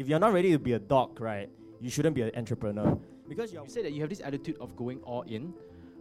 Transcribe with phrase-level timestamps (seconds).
[0.00, 3.52] if you're not ready to be a dog, right, you shouldn't be an entrepreneur because
[3.52, 3.68] you're.
[3.68, 5.52] Said that you have this attitude of going all in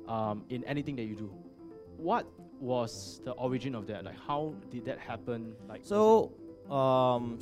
[0.07, 1.29] um, in anything that you do.
[1.97, 2.25] What
[2.61, 4.05] was the origin of that?
[4.05, 5.53] Like, how did that happen?
[5.67, 6.31] Like, So,
[6.71, 7.39] um,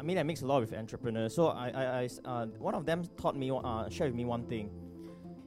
[0.00, 1.32] I mean, I mix a lot with entrepreneurs.
[1.32, 4.70] So I, uh, one of them taught me, uh, shared with me one thing.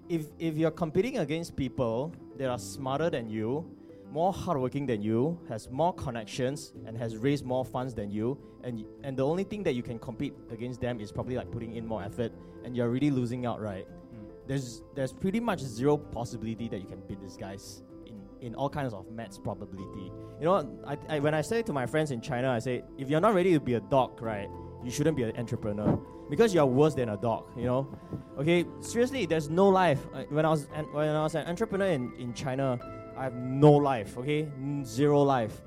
[0.08, 3.70] If if you're competing against people that are smarter than you,
[4.12, 8.86] more hardworking than you, has more connections, and has raised more funds than you, and
[9.04, 11.86] and the only thing that you can compete against them is probably like putting in
[11.86, 12.32] more effort,
[12.64, 13.86] and you're really losing out, right?
[13.88, 14.48] Mm.
[14.48, 18.70] There's there's pretty much zero possibility that you can beat these guys in in all
[18.70, 20.12] kinds of maths probability.
[20.40, 23.10] You know, I, I when I say to my friends in China, I say if
[23.10, 24.50] you're not ready to be a dog, right,
[24.84, 26.00] you shouldn't be an entrepreneur
[26.30, 27.46] because you're worse than a dog.
[27.58, 27.98] You know,
[28.38, 28.66] okay.
[28.80, 30.00] Seriously, there's no life.
[30.30, 32.80] When I was an, when I was an entrepreneur in, in China,
[33.18, 34.18] I have no life.
[34.18, 34.48] Okay,
[34.84, 35.62] zero life.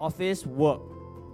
[0.00, 0.80] Office work,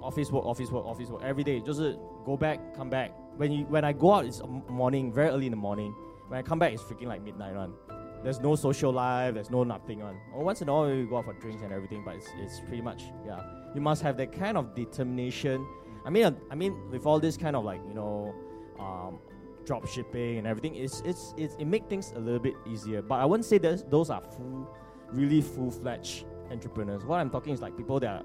[0.02, 1.60] office work, office work, office work every day.
[1.60, 1.80] Just
[2.24, 3.12] go back, come back.
[3.36, 5.94] When you when I go out, it's m- morning, very early in the morning.
[6.28, 7.74] When I come back, it's freaking like midnight one.
[8.22, 9.34] There's no social life.
[9.34, 10.18] There's no nothing on.
[10.34, 12.82] Once in a while, we go out for drinks and everything, but it's, it's pretty
[12.82, 13.40] much yeah.
[13.74, 15.66] You must have that kind of determination.
[16.04, 18.34] I mean, uh, I mean, with all this kind of like you know,
[18.80, 19.18] um,
[19.64, 23.00] drop shipping and everything, it's it's, it's it make things a little bit easier.
[23.02, 24.74] But I wouldn't say that those are full,
[25.12, 27.04] really full fledged entrepreneurs.
[27.04, 28.22] What I'm talking is like people that are,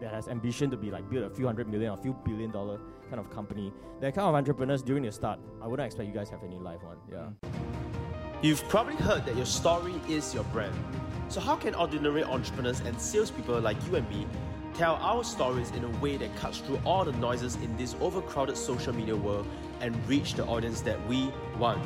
[0.00, 2.50] that has ambition to be like build a few hundred million or a few billion
[2.50, 3.72] dollar kind of company.
[4.00, 6.82] That kind of entrepreneurs during the start, I wouldn't expect you guys have any life
[6.82, 6.98] one.
[7.10, 7.16] Yeah.
[7.16, 7.68] Mm.
[8.40, 10.72] You've probably heard that your story is your brand.
[11.28, 14.26] So, how can ordinary entrepreneurs and salespeople like you and me
[14.74, 18.56] tell our stories in a way that cuts through all the noises in this overcrowded
[18.56, 19.44] social media world
[19.80, 21.82] and reach the audience that we want?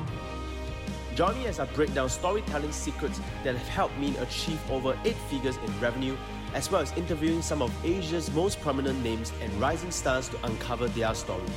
[1.15, 5.17] Join me as I break down storytelling secrets that have helped me achieve over eight
[5.29, 6.17] figures in revenue,
[6.55, 10.89] as well as interviewing some of Asia's most prominent names and rising stars to uncover
[10.89, 11.51] their stories.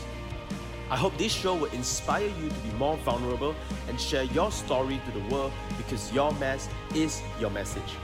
[0.90, 3.56] I hope this show will inspire you to be more vulnerable
[3.88, 7.96] and share your story to the world because your mess is your message.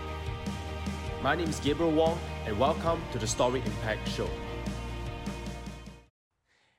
[1.21, 4.29] My name is Gabriel Wong, and welcome to the Story Impact Show.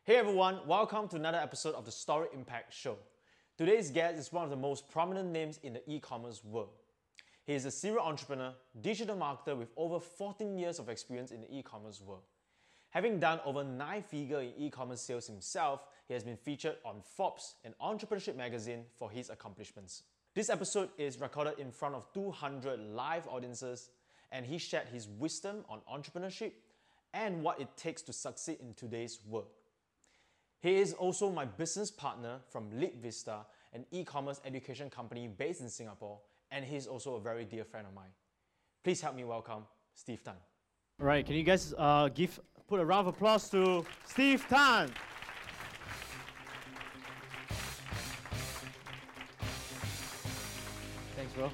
[0.05, 2.97] Hey everyone, welcome to another episode of the Story Impact Show.
[3.59, 6.71] Today's guest is one of the most prominent names in the e commerce world.
[7.45, 11.55] He is a serial entrepreneur, digital marketer with over 14 years of experience in the
[11.55, 12.23] e commerce world.
[12.91, 17.03] Having done over nine figure in e commerce sales himself, he has been featured on
[17.03, 20.05] Forbes and Entrepreneurship magazine for his accomplishments.
[20.35, 23.91] This episode is recorded in front of 200 live audiences,
[24.31, 26.53] and he shared his wisdom on entrepreneurship
[27.13, 29.49] and what it takes to succeed in today's world.
[30.63, 33.39] He is also my business partner from Leap Vista,
[33.73, 36.21] an e-commerce education company based in Singapore,
[36.53, 38.11] and he's also a very dear friend of mine.
[38.85, 40.35] Please help me welcome Steve Tan.
[41.01, 44.89] All right, can you guys uh, give put a round of applause to Steve Tan?
[51.17, 51.51] Thanks, bro.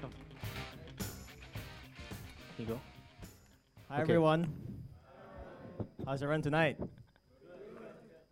[0.00, 0.10] Come.
[2.56, 2.80] Here you go.
[3.90, 4.02] Hi Okay.
[4.02, 4.50] everyone.
[6.06, 6.78] How's everyone tonight?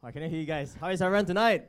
[0.03, 0.75] I can I hear you guys.
[0.81, 1.67] How is everyone tonight?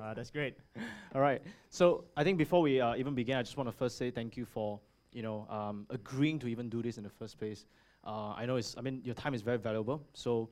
[0.00, 0.54] Uh, that's great.
[1.14, 1.40] All right.
[1.68, 4.36] So I think before we uh, even begin, I just want to first say thank
[4.36, 4.80] you for
[5.12, 7.66] you know um, agreeing to even do this in the first place.
[8.04, 8.74] Uh, I know it's.
[8.76, 10.02] I mean, your time is very valuable.
[10.12, 10.48] So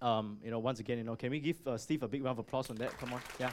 [0.00, 2.38] um, you know, once again, you know, can we give uh, Steve a big round
[2.38, 2.96] of applause on that?
[2.98, 3.20] Come on.
[3.38, 3.50] Yeah.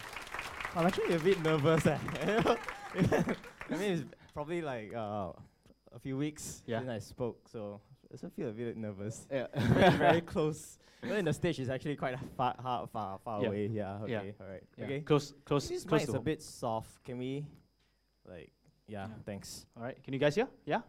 [0.76, 1.86] I'm actually a bit nervous.
[1.86, 1.98] Eh.
[3.70, 4.04] I mean, it's
[4.34, 5.30] probably like uh,
[5.94, 6.80] a few weeks Yeah.
[6.80, 7.82] since I spoke, so
[8.14, 9.28] I still feel a bit nervous.
[9.32, 9.48] Yeah.
[9.56, 10.78] very, very close.
[11.02, 13.48] But in the stage, is actually quite far, far, far, far Yeah.
[13.48, 13.70] away.
[13.74, 13.98] Yeah.
[14.04, 14.12] Okay.
[14.12, 14.20] Yeah.
[14.40, 14.64] All right.
[14.78, 14.86] yeah.
[14.86, 15.00] Okay.
[15.02, 15.34] Close.
[15.44, 15.68] Close.
[15.68, 17.04] This close mic is a bit soft.
[17.04, 17.46] Can we,
[18.30, 18.52] like,
[18.88, 19.14] yeah, Yeah.
[19.26, 19.66] Thanks.
[19.76, 20.02] All right.
[20.04, 20.48] Can you guys hear?
[20.66, 20.82] Yeah.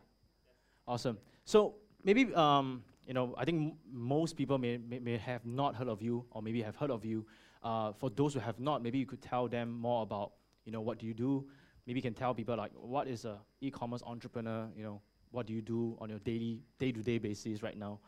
[0.86, 1.18] Awesome.
[1.44, 5.74] So maybe um, you know, I think m- most people may, may may have not
[5.74, 7.26] heard of you, or maybe have heard of you.
[7.62, 10.32] Uh, for those who have not, maybe you could tell them more about
[10.66, 11.46] you know what do you do.
[11.86, 14.68] Maybe you can tell people like what is a e-commerce entrepreneur.
[14.76, 15.02] You know,
[15.34, 17.98] what do you do on your daily day-to-day basis right now,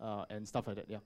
[0.00, 0.88] uh, and stuff like that.
[0.88, 0.98] Yeah.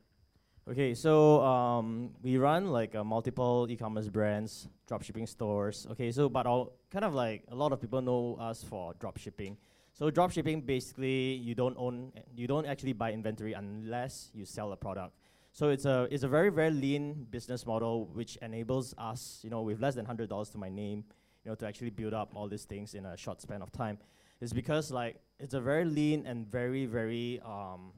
[0.69, 5.87] Okay, so um, we run like uh, multiple e-commerce brands, dropshipping stores.
[5.93, 9.57] Okay, so but all kind of like a lot of people know us for dropshipping.
[9.93, 14.77] So dropshipping basically you don't own, you don't actually buy inventory unless you sell a
[14.77, 15.15] product.
[15.53, 19.63] So it's a it's a very very lean business model which enables us, you know,
[19.63, 21.05] with less than hundred dollars to my name,
[21.45, 23.99] you know, to actually build up all these things in a short span of time.
[24.41, 27.93] It's because like it's a very lean and very very um,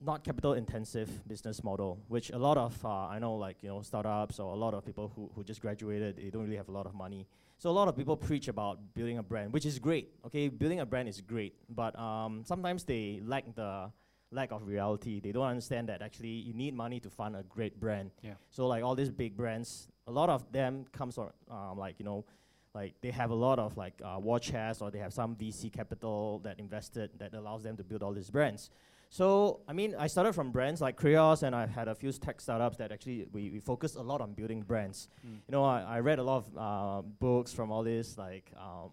[0.00, 3.82] not capital intensive business model, which a lot of uh, I know like you know
[3.82, 6.72] startups or a lot of people who, who just graduated, they don't really have a
[6.72, 7.26] lot of money.
[7.58, 10.10] So a lot of people preach about building a brand, which is great.
[10.24, 13.90] Okay, building a brand is great, but um, sometimes they lack the
[14.30, 15.18] lack of reality.
[15.20, 18.10] They don't understand that actually you need money to fund a great brand.
[18.22, 18.34] Yeah.
[18.50, 22.04] So like all these big brands, a lot of them comes from um, like you
[22.04, 22.24] know,
[22.78, 25.72] like they have a lot of like uh, war chest or they have some VC
[25.80, 28.70] capital that invested that allows them to build all these brands.
[29.10, 32.40] So I mean, I started from brands like Kreyos, and I've had a few tech
[32.40, 35.08] startups that actually we, we focus a lot on building brands.
[35.26, 35.38] Mm.
[35.46, 38.46] You know, I, I read a lot of uh, books from all this like.
[38.56, 38.90] Um,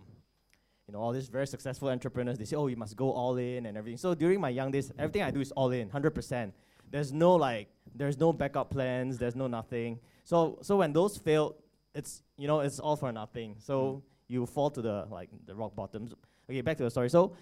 [0.88, 3.66] you know, all these very successful entrepreneurs, they say, oh, you must go all in
[3.66, 3.98] and everything.
[3.98, 6.52] So during my young days, everything I do is all in, 100%.
[6.92, 10.00] There's no like, there's no backup plans, there's no nothing.
[10.26, 11.56] So, so when those fail,
[11.96, 13.56] it's, you know, it's all for nothing.
[13.60, 14.02] So Mm.
[14.28, 16.14] you fall to the, like, the rock bottoms.
[16.50, 17.10] Okay, back to the story.
[17.10, 17.34] So,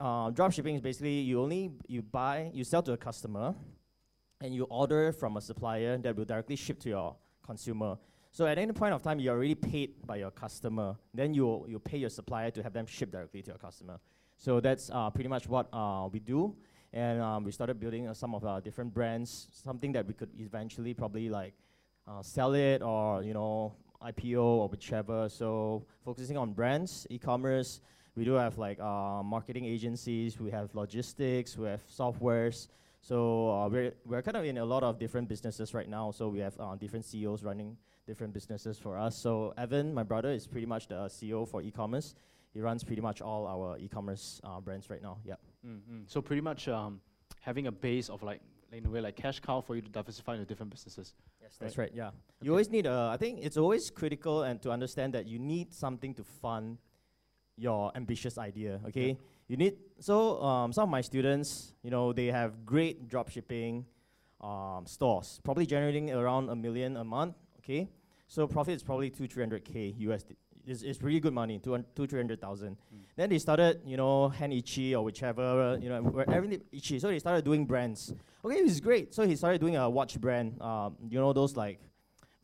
[0.00, 3.54] uh, drop shipping is basically you only, you buy, you sell to a customer,
[4.40, 7.98] and you order from a supplier that will directly ship to your consumer.
[8.30, 10.96] So at any point of time, you're already paid by your customer.
[11.12, 13.98] Then you you pay your supplier to have them ship directly to your customer.
[14.36, 16.54] So that's uh, pretty much what uh, we do.
[16.92, 20.30] And um, we started building uh, some of our different brands, something that we could
[20.38, 21.54] eventually probably like
[22.06, 25.28] uh, sell it or you know IPO or whichever.
[25.28, 27.80] So focusing on brands, e-commerce.
[28.14, 30.40] We do have like uh, marketing agencies.
[30.40, 31.56] We have logistics.
[31.56, 32.68] We have softwares.
[33.00, 36.10] So uh, we're we're kind of in a lot of different businesses right now.
[36.10, 39.16] So we have uh, different CEOs running different businesses for us.
[39.16, 42.14] So Evan, my brother, is pretty much the CEO for e-commerce.
[42.54, 45.18] He runs pretty much all our e-commerce uh, brands right now.
[45.24, 45.34] Yeah.
[45.64, 46.00] Mm-hmm.
[46.06, 47.00] So pretty much um,
[47.40, 48.40] having a base of like
[48.72, 51.14] in a way like cash cow for you to diversify into different businesses.
[51.40, 51.90] Yes, that's right.
[51.94, 52.10] Yeah.
[52.42, 53.10] You always need a.
[53.12, 56.78] I think it's always critical and to understand that you need something to fund
[57.56, 58.80] your ambitious idea.
[58.88, 59.16] Okay.
[59.48, 63.86] You need so um, some of my students, you know, they have great drop shipping
[64.40, 67.34] um, stores, probably generating around a million a month.
[67.60, 67.88] Okay.
[68.28, 70.36] So profit is probably two three hundred k USD.
[70.68, 72.76] It's, it's really good money, two, two three hundred thousand.
[73.16, 76.98] Then they started, you know, hand itchy or whichever, you know, where everything itchy.
[76.98, 78.12] So they started doing brands.
[78.44, 79.14] Okay, it's great.
[79.14, 80.60] So he started doing a watch brand.
[80.60, 81.80] Um, you know, those like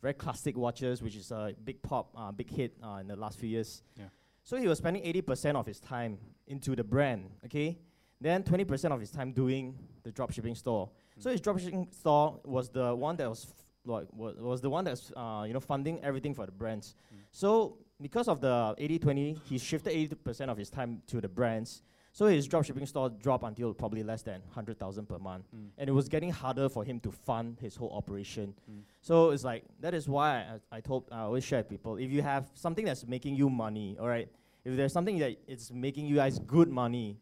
[0.01, 3.39] very classic watches, which is a big pop, uh, big hit uh, in the last
[3.39, 3.83] few years.
[3.97, 4.05] Yeah.
[4.43, 6.17] So he was spending 80% of his time
[6.47, 7.79] into the brand, okay?
[8.21, 10.89] Then 20% of his time doing the dropshipping store.
[11.19, 14.83] So his dropshipping store was the one that was f- like was, was the one
[14.83, 16.95] that's uh, you know funding everything for the brands.
[17.31, 21.81] So because of the 80-20, he shifted 80% of his time to the brands.
[22.11, 25.45] So his dropshipping store dropped until probably less than 100,000 per month.
[25.53, 25.67] Mm.
[25.77, 28.53] And it was getting harder for him to fund his whole operation.
[28.71, 28.83] Mm.
[29.01, 32.09] So it's like that is why I, I told I always share with people if
[32.09, 34.29] you have something that's making you money, all right.
[34.63, 37.17] If there's something that it's making you guys good money,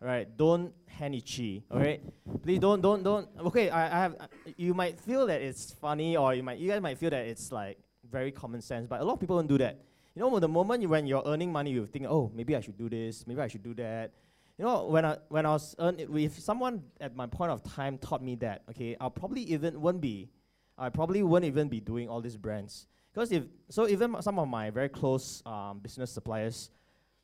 [0.00, 2.00] all right, don't hand itchy, all right.
[2.42, 3.28] Please don't don't don't.
[3.38, 4.16] Okay, I, I have.
[4.18, 4.26] uh,
[4.56, 7.52] you might feel that it's funny, or you might you guys might feel that it's
[7.52, 7.78] like
[8.10, 9.78] very common sense, but a lot of people don't do that.
[10.18, 12.76] You know, the moment you, when you're earning money, you think, oh, maybe I should
[12.76, 14.10] do this, maybe I should do that.
[14.58, 17.98] You know, when I when I was earn, if someone at my point of time
[17.98, 20.28] taught me that, okay, I'll probably even won't be,
[20.76, 22.88] I probably won't even be doing all these brands.
[23.14, 26.70] Because if so, even some of my very close um, business suppliers,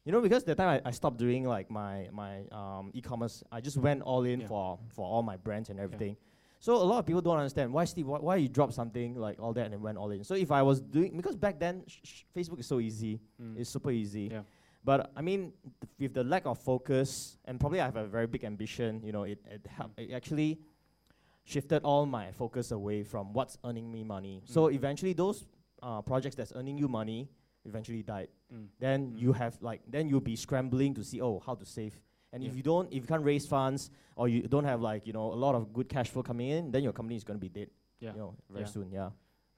[0.04, 3.60] you know, because the time I, I stopped doing like my my um, e-commerce, I
[3.60, 4.46] just went all in Yeah.
[4.46, 6.16] for for all my brands and everything.
[6.64, 9.38] So a lot of people don't understand why Steve, why, why you drop something like
[9.38, 10.24] all that and went all in.
[10.24, 11.82] So if I was doing because back then
[12.34, 13.58] Facebook is so easy, Mm.
[13.58, 14.28] it's super easy.
[14.32, 14.44] Yeah.
[14.82, 15.52] But I mean,
[15.82, 19.12] th- with the lack of focus, and probably I have a very big ambition, you
[19.12, 20.58] know, it, it, help, it actually
[21.44, 24.40] shifted all my focus away from what's earning me money.
[24.46, 24.74] So Mm.
[24.74, 25.44] eventually, those
[25.82, 27.28] uh, projects that's earning you money
[27.66, 28.28] eventually died.
[28.50, 28.68] Mm.
[28.78, 29.20] Then Mm.
[29.20, 32.00] you have like, then you'll be scrambling to see, oh, how to save.
[32.34, 35.12] And if you don't, if you can't raise funds or you don't have like, you
[35.12, 37.40] know, a lot of good cash flow coming in, then your company is going to
[37.40, 37.68] be dead,
[38.00, 38.12] Yeah.
[38.12, 38.70] you know, very Yeah.
[38.70, 38.90] soon.
[38.90, 39.10] Yeah.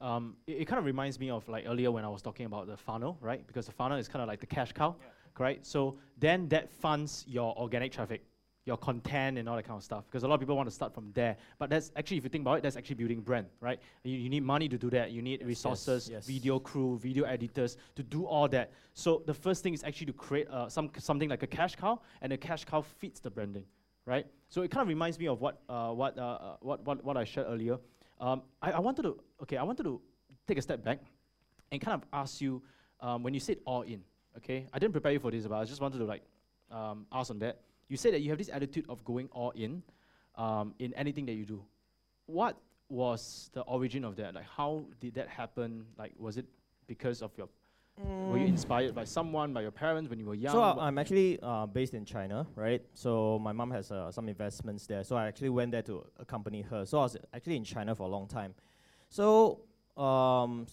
[0.02, 2.66] Um, it, it kind of reminds me of like earlier when I was talking about
[2.66, 3.46] the funnel, right?
[3.46, 4.94] Because the funnel is kind of like the cash cow,
[5.32, 5.64] correct?
[5.64, 8.22] So then that funds your organic traffic,
[8.66, 10.04] your content and all that kind of stuff.
[10.06, 11.36] Because a lot of people want to start from there.
[11.58, 13.80] But that's actually, if you think about it, that's actually building brand, right?
[14.02, 15.12] You, you need money to do that.
[15.12, 16.26] You need Yes, resources, yes.
[16.26, 18.72] video crew, video editors to do all that.
[18.92, 22.00] So the first thing is actually to create uh, some something like a cash cow,
[22.20, 23.64] and the cash cow feeds the branding,
[24.04, 24.26] right?
[24.48, 27.24] So it kind of reminds me of what uh, what, uh, what what what I
[27.24, 27.78] shared earlier.
[28.20, 30.00] Um, I, I wanted to okay, I wanted to
[30.48, 31.00] take a step back
[31.70, 32.62] and kind of ask you
[33.00, 34.02] um, when you said all in.
[34.38, 36.22] Okay, I didn't prepare you for this, but I just wanted to like
[36.70, 37.60] um, ask on that.
[37.88, 39.82] You said that you have this attitude of going all in
[40.34, 41.62] um, in anything that you do.
[42.26, 42.56] What
[42.88, 44.34] was the origin of that?
[44.34, 45.86] Like, how did that happen?
[45.98, 46.46] Like, was it
[46.86, 47.48] because of your
[47.98, 50.52] were you inspired by someone, by your parents when you were young?
[50.52, 52.82] So uh, I'm actually uh, based in China, right?
[52.92, 55.02] So my mom has uh, some investments there.
[55.02, 56.84] So I actually went there to accompany her.
[56.84, 58.54] So I was actually in China for a long time.
[59.08, 59.60] So
[59.96, 60.66] um,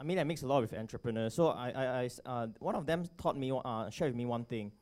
[0.00, 1.34] I mean, I mix a lot with entrepreneurs.
[1.34, 4.44] So I, I, I uh, one of them taught me, uh, shared with me one
[4.44, 4.72] thing.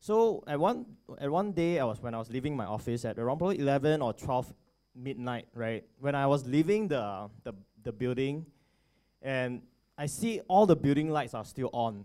[0.00, 0.86] So at one
[1.18, 4.00] at one day, I was when I was leaving my office at around probably eleven
[4.00, 4.52] or twelve
[4.96, 5.84] midnight, right?
[5.98, 7.52] When I was leaving the the,
[7.82, 8.46] the building,
[9.20, 9.60] and
[9.98, 12.04] I see all the building lights are still on,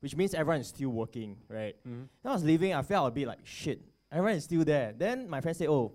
[0.00, 1.76] which means everyone is still working, right?
[1.86, 2.02] Mm-hmm.
[2.22, 3.80] Then I was leaving, I felt a bit like shit.
[4.10, 4.92] Everyone is still there.
[4.96, 5.92] Then my friend said, "Oh,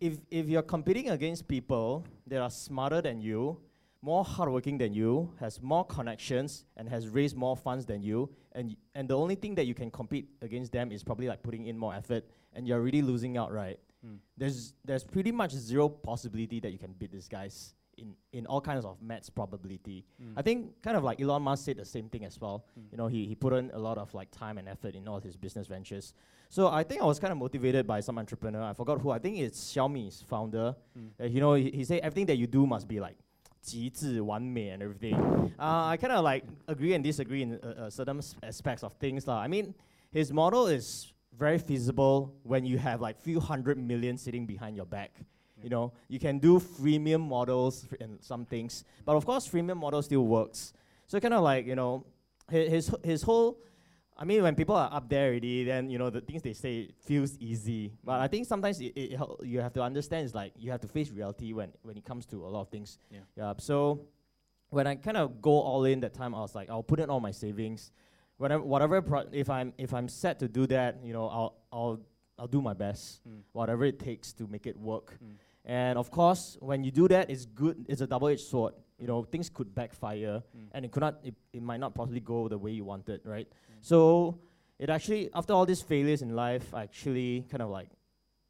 [0.00, 3.58] if if you're competing against people that are smarter than you,
[4.06, 8.76] more hardworking than you, has more connections, and has raised more funds than you, and
[8.94, 11.76] and the only thing that you can compete against them is probably like putting in
[11.76, 13.78] more effort, and you're really losing out, right?
[14.06, 14.18] Mm.
[14.36, 18.60] There's there's pretty much zero possibility that you can beat these guys in in all
[18.60, 20.04] kinds of maths probability.
[20.22, 20.34] Mm.
[20.36, 22.64] I think kind of like Elon Musk said the same thing as well.
[22.78, 22.92] Mm.
[22.92, 25.20] You know, he, he put in a lot of like time and effort in all
[25.28, 26.14] his business ventures.
[26.48, 28.62] So I think I was kind of motivated by some entrepreneur.
[28.62, 29.10] I forgot who.
[29.10, 30.76] I think it's Xiaomi's founder.
[30.96, 31.10] Mm.
[31.20, 33.16] Uh, you know, he, he said everything that you do must be like
[33.65, 35.15] 极致完美 and everything.
[35.59, 38.93] uh, I kind of like agree and disagree in uh, uh, certain s- aspects of
[38.99, 39.27] things.
[39.27, 39.39] lah.
[39.39, 39.73] I mean,
[40.11, 44.85] his model is very feasible when you have like few hundred million sitting behind your
[44.85, 45.11] back.
[45.63, 49.77] You know, you can do freemium models f- and some things, but of course, freemium
[49.77, 50.73] model still works.
[51.05, 52.03] So kind of like you know,
[52.49, 53.57] his his, h- his whole.
[54.18, 56.90] I mean, when people are up there already, then you know the things they say
[57.04, 57.92] feels easy.
[58.02, 60.88] But I think sometimes it, it you have to understand is like you have to
[60.88, 62.98] face reality when when it comes to a lot of things.
[63.10, 63.20] Yeah.
[63.36, 63.52] Yeah.
[63.58, 64.00] So
[64.70, 67.10] when I kind of go all in that time, I was like, I'll put in
[67.10, 67.92] all my savings.
[68.38, 69.02] Whatever, whatever.
[69.02, 72.00] Pro- if I'm if I'm set to do that, you know, I'll I'll
[72.38, 73.40] I'll do my best, Mm.
[73.52, 75.18] whatever it takes to make it work.
[75.22, 75.36] Mm.
[75.64, 77.84] And of course, when you do that, it's good.
[77.88, 78.74] It's a double-edged sword.
[78.98, 80.68] You know, things could backfire, Mm.
[80.72, 81.20] and it could not.
[81.22, 83.46] It, it might not possibly go the way you wanted, right?
[83.48, 83.74] Mm.
[83.82, 84.38] So
[84.78, 87.88] it actually, after all these failures in life, I actually kind of like,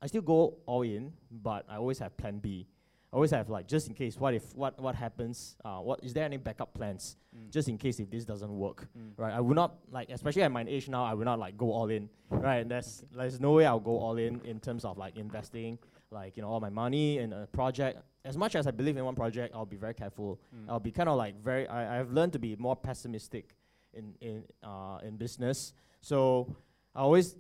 [0.01, 2.67] I still go all in, but I always have Plan B.
[3.13, 4.19] I always have like just in case.
[4.21, 5.57] What if what what happens?
[5.65, 7.17] Uh, what is there any backup plans?
[7.35, 7.51] Mm.
[7.51, 9.13] Just in case if this doesn't work, Mm.
[9.17, 9.33] right?
[9.35, 11.89] I would not like, especially at my age now, I would not like go all
[11.91, 12.69] in, right?
[12.69, 15.79] There's there's no way I'll go all in in terms of like investing,
[16.11, 17.99] like you know all my money in a project.
[18.27, 20.41] As much as I believe in one project, I'll be very careful.
[20.55, 20.69] Mm.
[20.69, 21.67] I'll be kind of like very.
[21.69, 23.55] I I've learned to be more pessimistic
[23.95, 25.73] in in uh in business.
[26.01, 26.55] So
[26.95, 27.37] I always.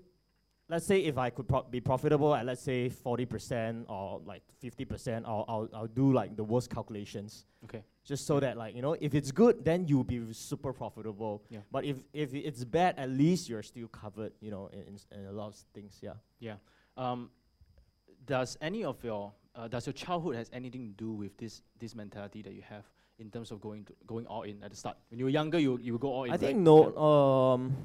[0.68, 4.42] Let's say if I could pro- be profitable at let's say forty percent or like
[4.58, 7.82] fifty percent, I'll, I'll I'll do like the worst calculations Okay.
[8.04, 11.60] just so that like you know if it's good then you'll be super profitable Yeah.
[11.70, 15.26] but if if it's bad at least you're still covered you know in, in, in
[15.26, 16.56] a lot of things yeah Yeah.
[16.96, 17.30] Um,
[18.24, 21.94] does any of your uh, does your childhood has anything to do with this this
[21.94, 22.84] mentality that you have
[23.18, 24.96] in terms of going to going all in at the start?
[25.10, 26.32] When you were younger, you you would go all in.
[26.32, 26.70] i think right?
[26.72, 27.76] no um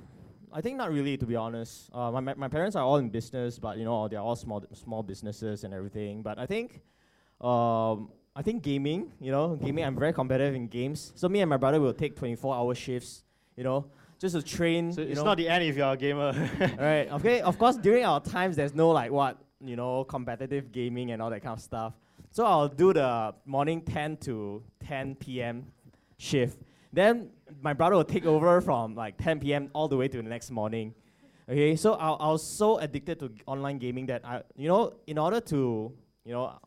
[0.53, 3.07] i think not really to be honest uh, my, my my parents are all in
[3.09, 6.81] business but you know they're all small small businesses and everything but i think
[7.39, 11.49] um i think gaming you know gaming i'm very competitive in games so me and
[11.49, 13.23] my brother will take 24 hour shifts
[13.55, 13.85] you know
[14.19, 16.31] just to train So you it's know, not the end if you're a gamer.
[16.77, 17.11] right.
[17.11, 17.41] Okay.
[17.41, 21.29] Of course, during our times, there's no like what you know competitive gaming and all
[21.29, 21.93] that kind of stuff.
[22.31, 25.65] So I'll do the morning 10 to 10 p.m.
[26.17, 26.59] shift.
[26.93, 27.29] Then
[27.61, 29.69] my brother will take over from like 10 p.m.
[29.73, 30.93] all the way to the next morning.
[31.49, 31.75] Okay.
[31.75, 35.41] So I, I was so addicted to online gaming that I, you know, in order
[35.41, 35.91] to,
[36.23, 36.57] you know,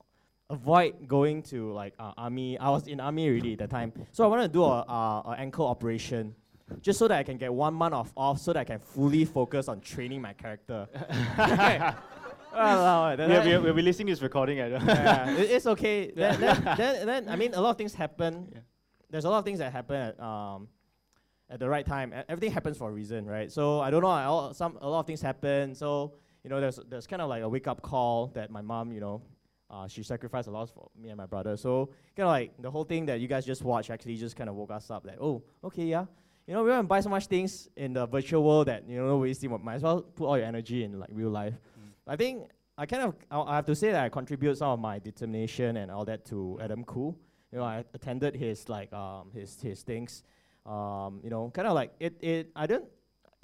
[0.50, 3.92] avoid going to like uh, army, I was in army already at the time.
[4.12, 6.34] So I wanted to do a, a, a ankle operation
[6.80, 9.24] just so that I can get one month of off so that I can fully
[9.24, 10.88] focus on training my character.
[12.54, 16.10] Walao, then we I- are, we are, we're releasing this recording yeah, it- it's okay.
[16.14, 18.48] Then, then, then, then, I mean, a lot of things happen.
[18.52, 18.60] Yeah.
[19.10, 20.68] There's a lot of things that happen at, um,
[21.50, 22.12] at the right time.
[22.28, 23.50] Everything happens for a reason, right?
[23.52, 24.08] So I don't know.
[24.08, 25.74] I, all, some a lot of things happen.
[25.74, 28.92] So you know, there's there's kind of like a wake up call that my mom,
[28.92, 29.22] you know,
[29.70, 31.56] uh, she sacrificed a lot for me and my brother.
[31.56, 34.50] So kind of like the whole thing that you guys just watched actually just kind
[34.50, 35.06] of woke us up.
[35.06, 36.06] Like, oh, okay, yeah.
[36.46, 38.98] You know, we want to buy so much things in the virtual world that you
[38.98, 39.48] know nobody see.
[39.48, 41.54] Might as well put all your energy in like real life.
[42.06, 44.80] I think I kind of I I have to say that I contribute some of
[44.80, 47.14] my determination and all that to Adam Khoo.
[47.52, 50.22] You know, I attended his like um his his things.
[50.66, 52.84] Um, you know, kind of like it it I don't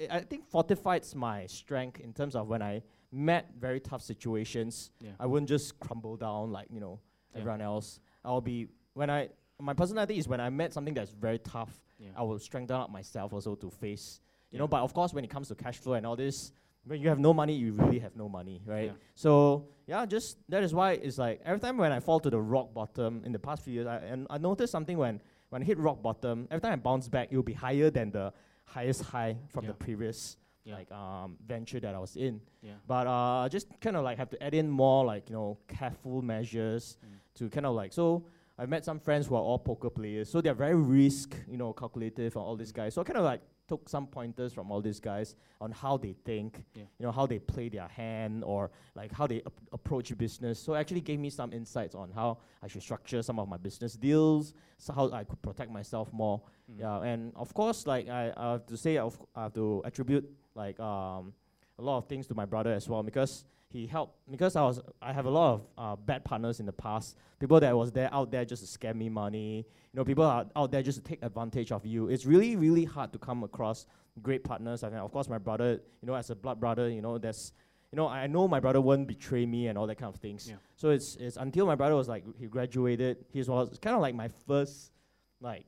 [0.01, 4.91] I I think fortifies my strength in terms of when I met very tough situations.
[5.01, 5.11] Yeah.
[5.19, 7.01] I wouldn't just crumble down like you know
[7.33, 7.41] Yeah.
[7.41, 8.01] everyone else.
[8.25, 9.29] I'll be when I
[9.61, 11.81] my personality is when I met something that's very tough.
[11.99, 12.09] Yeah.
[12.17, 14.21] I will strengthen up myself also to face.
[14.51, 16.51] You know, but of course, when it comes to cash flow and all this,
[16.85, 18.87] when you have no money, you really have no money, right?
[18.87, 18.93] Yeah.
[19.15, 22.41] So yeah, just that is why it's like every time when I fall to the
[22.41, 25.21] rock bottom in the past few years, I, and I noticed something when
[25.51, 28.11] when I hit rock bottom, every time I bounce back, it will be higher than
[28.13, 28.33] the
[28.65, 29.71] highest high from Yeah.
[29.73, 30.75] the previous Yeah.
[30.77, 32.41] like um venture that I was in.
[32.63, 32.75] Yeah.
[32.87, 36.23] But uh, just kind of like have to add in more like you know careful
[36.23, 37.19] measures Mm.
[37.39, 38.25] to kind of like so.
[38.59, 41.73] I met some friends who are all poker players, so they're very risk, you know,
[41.73, 42.93] calculative and all these guys.
[42.93, 45.29] So I kind of like took some pointers from all these guys
[45.61, 46.83] on how they think, Yeah.
[46.99, 50.59] you know, how they play their hand or like how they ap- approach business.
[50.65, 53.93] So actually gave me some insights on how I should structure some of my business
[54.09, 54.45] deals,
[54.85, 56.39] so how I could protect myself more.
[56.69, 56.81] Mm.
[56.81, 59.09] Yeah, and of course, like I, I have to say, I
[59.45, 60.25] have to attribute
[60.55, 61.33] like um,
[61.79, 64.19] a lot of things to my brother as well because he helped.
[64.31, 67.17] Because I was, I have a lot of uh, bad partners in the past.
[67.39, 69.67] People that was there out there just to scam me money.
[69.93, 72.09] You know, people are out there just to take advantage of you.
[72.09, 73.87] It's really, really hard to come across
[74.23, 74.83] great partners.
[74.83, 77.53] And of course, my brother, you know, as a blood brother, you know, there's,
[77.93, 80.49] you know, I know my brother won't betray me and all that kind of things.
[80.49, 80.57] Yeah.
[80.77, 83.49] So it's it's until my brother was like he graduated, he was
[83.79, 84.93] kind of like my first,
[85.41, 85.67] like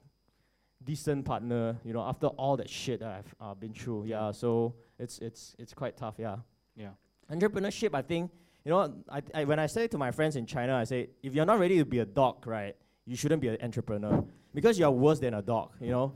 [0.84, 4.04] decent partner, you know, after all that shit that I've uh, been through.
[4.04, 6.16] Yeah, so it's it's it's quite tough.
[6.18, 6.36] Yeah,
[6.76, 6.90] Yeah.
[7.32, 7.94] Entrepreneurship.
[7.94, 8.30] I think
[8.64, 11.34] you know, I, I when I say to my friends in China, I say if
[11.34, 14.24] you're not ready to be a dog, right, you shouldn't be an entrepreneur
[14.54, 15.70] because you're worse than a dog.
[15.80, 16.12] You know,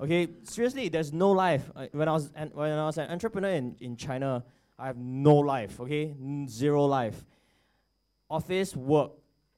[0.00, 0.28] okay.
[0.44, 1.70] Seriously, there's no life.
[1.76, 4.44] Uh, when I was an, when I was an entrepreneur in in China,
[4.78, 5.80] I have no life.
[5.80, 7.24] Okay, N- zero life.
[8.30, 9.12] Office work,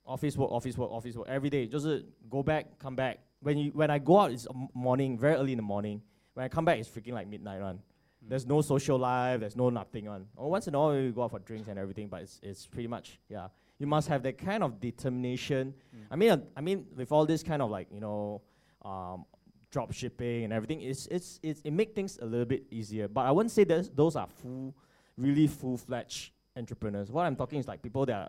[0.06, 1.66] office work, office work, office work every day.
[1.66, 1.86] Just
[2.28, 3.20] go back, come back.
[3.40, 6.02] When you when I go out, it's morning, very early in the morning.
[6.34, 7.80] When I come back, it's freaking like midnight one.
[8.28, 9.40] There's no social life.
[9.40, 10.26] There's no nothing on.
[10.36, 12.66] Or once in a while, we go out for drinks and everything, but it's it's
[12.66, 13.48] pretty much yeah.
[13.78, 15.74] You must have that kind of determination.
[16.10, 18.42] I mean, uh, I mean, with all this kind of like you know,
[18.84, 19.24] um,
[19.70, 23.08] drop shipping and everything, it's it's, it's it make things a little bit easier.
[23.08, 24.74] But I wouldn't say that those are full,
[25.16, 27.10] really full fledged entrepreneurs.
[27.10, 28.28] What I'm talking is like people that are,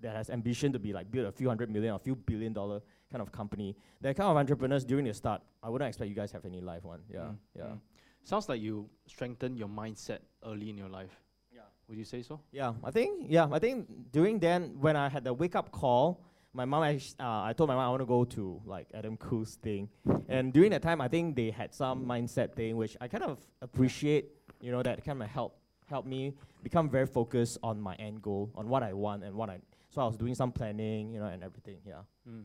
[0.00, 2.52] that has ambition to be like build a few hundred million or a few billion
[2.52, 2.80] dollar
[3.10, 3.76] kind of company.
[4.02, 6.84] That kind of entrepreneurs during the start, I wouldn't expect you guys have any life
[6.84, 7.00] one.
[7.12, 7.62] Yeah, Mm, yeah.
[7.64, 7.78] mm.
[8.24, 11.10] Sounds like you strengthened your mindset early in your life.
[11.52, 11.62] Yeah.
[11.88, 12.40] Would you say so?
[12.52, 16.22] Yeah, I think yeah, I think during then when I had the wake up call,
[16.52, 19.16] my mom act- uh, I told my mom I want to go to like Adam
[19.16, 19.88] Khoo's thing,
[20.28, 23.38] and during that time I think they had some mindset thing which I kind of
[23.62, 24.30] appreciate.
[24.60, 28.50] You know that kind of help help me become very focused on my end goal,
[28.54, 29.58] on what I want and what I.
[29.90, 31.78] So I was doing some planning, you know, and everything.
[31.84, 32.02] Yeah.
[32.28, 32.44] Mm.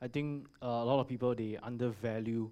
[0.00, 2.50] I think uh, a lot of people they undervalue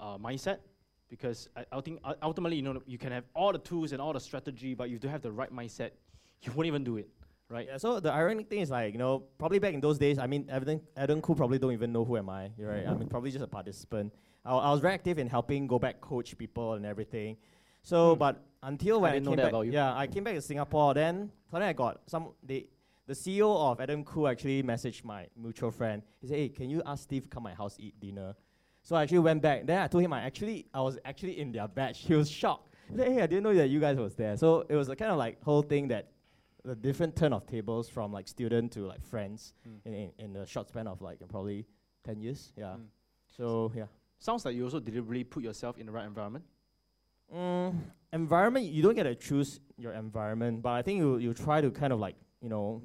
[0.00, 0.58] uh, mindset
[1.08, 4.12] because I, I think ultimately you know you can have all the tools and all
[4.12, 5.90] the strategy, but you don't have the right mindset,
[6.42, 7.08] you won't even do it,
[7.48, 7.66] right?
[7.68, 10.26] Yeah, so the ironic thing is like, you know, probably back in those days, I
[10.26, 12.86] mean, Adam, Adam Khoo probably don't even know who am I, right?
[12.86, 14.12] I mean, probably just a participant.
[14.44, 17.36] I, I was very active in helping go back coach people and everything.
[17.82, 18.18] So, Hmm.
[18.18, 19.72] but until when I, didn't know came that back, about you.
[19.72, 22.66] yeah, I came back to Singapore, then suddenly I got some, they,
[23.06, 26.02] the CEO of Adam Khoo actually messaged my mutual friend.
[26.20, 28.34] He said, hey, can you ask Steve come my house eat dinner?
[28.86, 29.66] So I actually went back.
[29.66, 31.98] Then I told him I actually, I was actually in their batch.
[32.02, 32.68] He was shocked.
[32.88, 34.36] He said, hey, I didn't know that you guys was there.
[34.36, 36.12] So it was a kind of like whole thing that
[36.64, 39.78] the different turn of tables from like student to like friends Mm.
[39.86, 41.66] in, in, in a short span of like probably
[42.04, 42.52] 10 years.
[42.56, 42.76] Yeah.
[42.78, 42.84] Mm.
[43.36, 43.86] So, yeah.
[44.20, 46.44] Sounds like you also deliberately put yourself in the right environment.
[47.34, 47.74] Mm,
[48.12, 51.72] environment, you don't get to choose your environment, but I think you, you try to
[51.72, 52.82] kind of like, you know,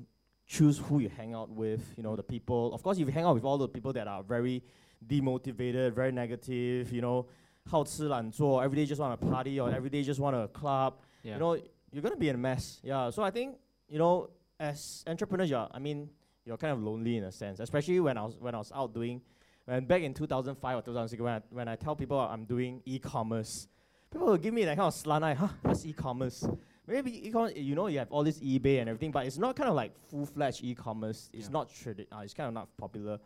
[0.47, 2.73] choose who you hang out with, you know, the people.
[2.73, 4.63] Of course, if you hang out with all the people that are very
[5.06, 7.24] demotivated, very negative, you know,
[7.68, 11.34] 好吃懒做, every day just want to party or every day just want to club, Yeah.
[11.34, 11.56] you know,
[11.90, 12.80] you're gonna be in a mess.
[12.82, 13.10] Yeah.
[13.10, 13.56] So I think
[13.88, 16.08] you know, as entrepreneurs, you're, I mean,
[16.44, 18.92] you're kind of lonely in a sense, especially when I was when I was out
[18.94, 19.20] doing,
[19.64, 23.66] when back in 2005 or 2006, when I, when I tell people I'm doing e-commerce,
[24.12, 25.34] people will give me that kind of slant eye.
[25.34, 25.48] Huh?
[25.62, 26.44] What's e-commerce?
[26.86, 29.68] Maybe e-commerce, you know, you have all this eBay and everything, but it's not kind
[29.68, 31.28] of like full-fledged e-commerce.
[31.32, 31.52] It's Yeah.
[31.52, 33.18] not tradi- uh, It's kind of not popular.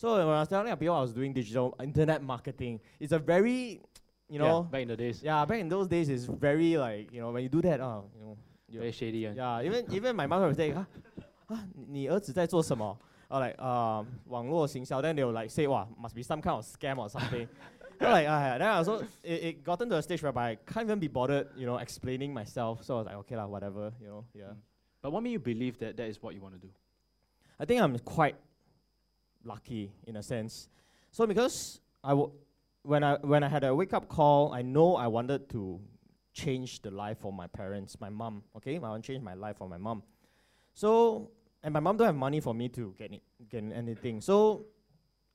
[0.00, 3.80] So when I was telling people I was doing digital internet marketing, it's a very,
[4.28, 7.12] you know, yeah, back in the days, yeah, back in those days, it's very like
[7.12, 8.36] you know when you do that, oh, you know,
[8.68, 9.24] you- very shady.
[9.26, 10.86] And yeah, even even my mother would say, 啊
[11.48, 12.96] 啊，你儿子在做什么？
[13.28, 16.64] Or like um 网络行销 then they will like say, wow, must be some kind of
[16.64, 17.48] scam or something.
[17.98, 20.84] then like uh, then I also it, it gotten to a stage whereby I can't
[20.86, 22.84] even be bothered, you know, explaining myself.
[22.84, 24.52] So I was like, okay lah, whatever, you know, yeah.
[24.52, 24.56] Mm.
[25.02, 26.68] But what made you believe that that is what you want to do?
[27.58, 28.36] I think I'm quite
[29.43, 30.69] lucky in a sense.
[31.11, 32.31] So because I w-
[32.83, 35.79] when I when I had a wake up call, I know I wanted to
[36.33, 38.43] change the life for my parents, my mom.
[38.57, 40.03] Okay, I want to change my life for my mom.
[40.73, 41.31] So
[41.63, 43.11] and my mom don't have money for me to get
[43.49, 44.21] get anything.
[44.21, 44.65] So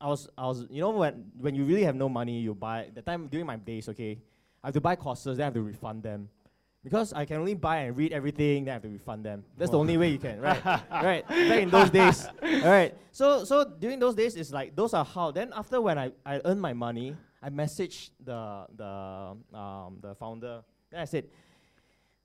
[0.01, 2.91] I was I was you know when when you really have no money, you buy
[2.95, 3.89] the time during my days.
[3.89, 4.19] Okay,
[4.63, 6.29] I have to buy courses, then I have to refund them.
[6.87, 9.43] Because I can only buy and read everything, then I have to refund them.
[9.59, 10.63] That's the only way you can, right?
[11.03, 11.27] right.
[11.27, 12.25] Back in those days.
[12.43, 12.95] All right.
[13.11, 15.33] So so during those days, it's like those are how.
[15.33, 18.91] Then after when I, I earn my money, I messaged the the
[19.59, 20.63] um the founder.
[20.93, 21.25] Then I said,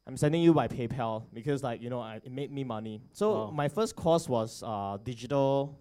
[0.05, 3.01] I'm sending you by PayPal because like you know I, it made me money.
[3.13, 3.51] So Wow.
[3.51, 5.75] my first course was uh digital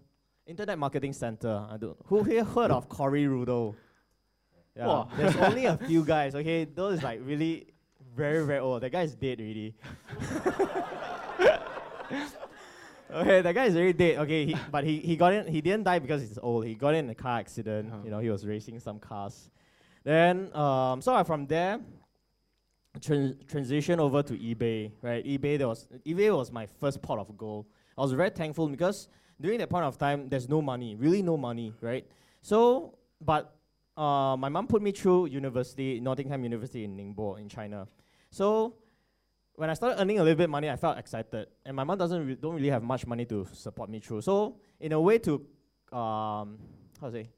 [0.46, 1.66] internet marketing center.
[1.70, 3.74] I don't who here heard of Corey Rudl?
[4.74, 5.08] Yeah, Wow.
[5.18, 6.34] there's only a few guys.
[6.34, 7.66] Okay, those is like really
[8.16, 8.82] very very old.
[8.82, 9.74] That guy is dead already.
[13.12, 14.18] okay, that guy is already dead.
[14.18, 15.46] Okay, he, but he, he got in.
[15.46, 16.64] He didn't die because he's old.
[16.66, 17.92] He got in a car accident.
[17.92, 18.02] Uh-huh.
[18.04, 19.50] You know, he was racing some cars.
[20.02, 21.80] Then um, so I from there
[22.98, 24.92] tran- transition over to eBay.
[25.02, 27.66] Right, eBay there was eBay was my first pot of gold.
[27.96, 29.08] I was very thankful because
[29.40, 32.06] during that point of time, there's no money, really no money, right?
[32.42, 33.54] So, but
[33.96, 37.86] uh, my mom put me through university, Nottingham University in Ningbo in China.
[38.30, 38.74] So
[39.54, 41.48] when I started earning a little bit of money, I felt excited.
[41.66, 44.22] And my mom doesn't re- don't really have much money to support me through.
[44.22, 45.34] So in a way to
[45.92, 46.58] um,
[47.00, 47.30] how to say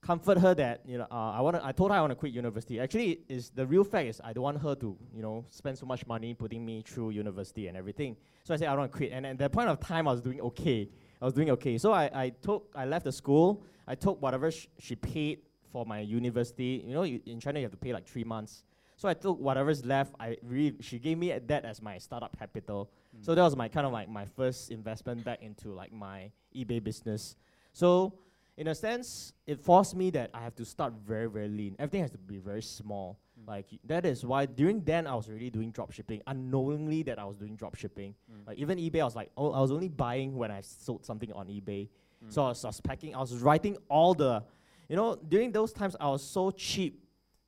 [0.00, 2.32] comfort her that you know uh, I want I told her I want to quit
[2.32, 2.80] university.
[2.80, 5.86] Actually, is the real fact is I don't want her to you know spend so
[5.86, 8.16] much money putting me through university and everything.
[8.44, 9.12] So I said I want to quit.
[9.12, 10.88] And at that point of time, I was doing okay.
[11.20, 11.76] I was doing okay.
[11.76, 13.64] So I, I took I left the school.
[13.86, 16.82] I took whatever sh- she paid for my university.
[16.86, 18.64] You know, you, in China you have to pay like three months.
[19.00, 20.14] So I took whatever's left.
[20.20, 20.36] I
[20.80, 22.90] she gave me that as my startup capital.
[23.16, 23.22] Hmm.
[23.22, 26.84] So that was my kind of like my first investment back into like my eBay
[26.84, 27.34] business.
[27.72, 28.12] So
[28.58, 31.76] in a sense, it forced me that I have to start very very lean.
[31.78, 33.18] Everything has to be very small.
[33.40, 33.48] Hmm.
[33.48, 37.24] Like that is why during then I was already doing drop shipping, unknowingly that I
[37.24, 38.14] was doing drop shipping.
[38.30, 38.48] Hmm.
[38.48, 41.32] Like even eBay, I was like, oh, I was only buying when I sold something
[41.32, 41.88] on eBay.
[42.28, 44.44] So I was, I was packing, I was writing all the,
[44.90, 47.02] you know, during those times I was so cheap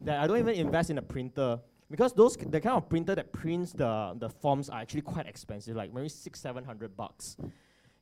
[0.05, 1.61] that I don't even invest in a printer
[1.91, 5.77] because those the kind of printer that prints the the forms are actually quite expensive,
[5.77, 7.37] like maybe six seven hundred bucks.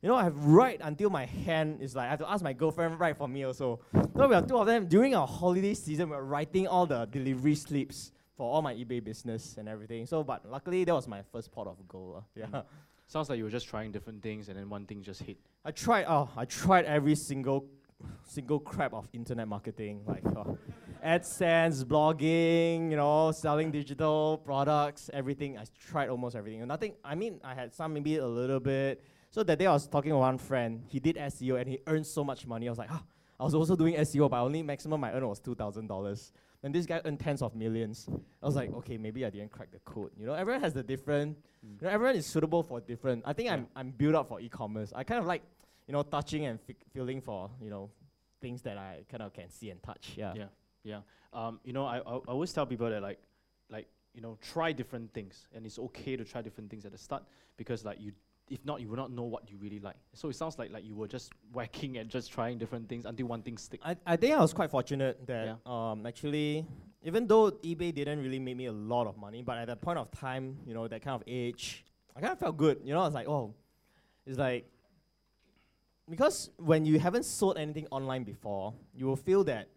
[0.01, 2.53] You know, I have write until my hand is like I have to ask my
[2.53, 3.79] girlfriend write for me also.
[4.15, 6.09] So we are two of them during our holiday season.
[6.09, 10.07] We are writing all the delivery slips for all my eBay business and everything.
[10.07, 12.15] So, but luckily that was my first pot of gold.
[12.17, 12.61] uh, Yeah,
[13.05, 15.37] Sounds like you were just trying different things and then one thing just hit.
[15.65, 16.05] I tried.
[16.07, 17.65] Oh, I tried every single
[18.23, 20.57] single crap of internet marketing, like oh,
[21.03, 25.57] AdSense, blogging, you know, selling digital products, everything.
[25.57, 26.65] I tried almost everything.
[26.67, 26.93] Nothing.
[27.03, 29.03] I mean, I had some maybe a little bit.
[29.31, 30.83] So that day I was talking to one friend.
[30.87, 32.67] He did SEO and he earned so much money.
[32.67, 33.03] I was like, ah,
[33.39, 36.31] I was also doing SEO, but only maximum I earned was two thousand dollars.
[36.63, 38.07] And this guy earned tens of millions.
[38.43, 40.11] I was like, okay, maybe I didn't crack the code.
[40.15, 41.37] You know, everyone has the different.
[41.63, 43.23] You know, everyone is suitable for different.
[43.25, 44.93] I think I'm I'm built up for e-commerce.
[44.95, 45.41] I kind of like,
[45.87, 46.59] you know, touching and
[46.93, 47.89] feeling for you know,
[48.41, 50.13] things that I kind of can see and touch.
[50.15, 50.33] Yeah.
[50.35, 50.45] Yeah.
[50.83, 51.01] Yeah.
[51.33, 53.19] Um, you know, I, I I always tell people that like
[53.69, 56.97] like you know try different things and it's okay to try different things at the
[56.97, 57.23] start
[57.57, 58.11] because like you
[58.49, 59.95] if not you will not know what you really like.
[60.13, 63.27] So it sounds like like you were just whacking and just trying different things until
[63.27, 63.79] one thing stick.
[63.83, 66.65] I, I think I was quite fortunate that um, actually,
[67.01, 69.97] even though eBay didn't really make me a lot of money, but at that point
[69.97, 72.81] of time, you know, that kind of age, I kind of felt good.
[72.83, 73.53] You know, I was like, oh,
[74.25, 74.65] it's like,
[76.09, 79.69] because when you haven't sold anything online before, you will feel that,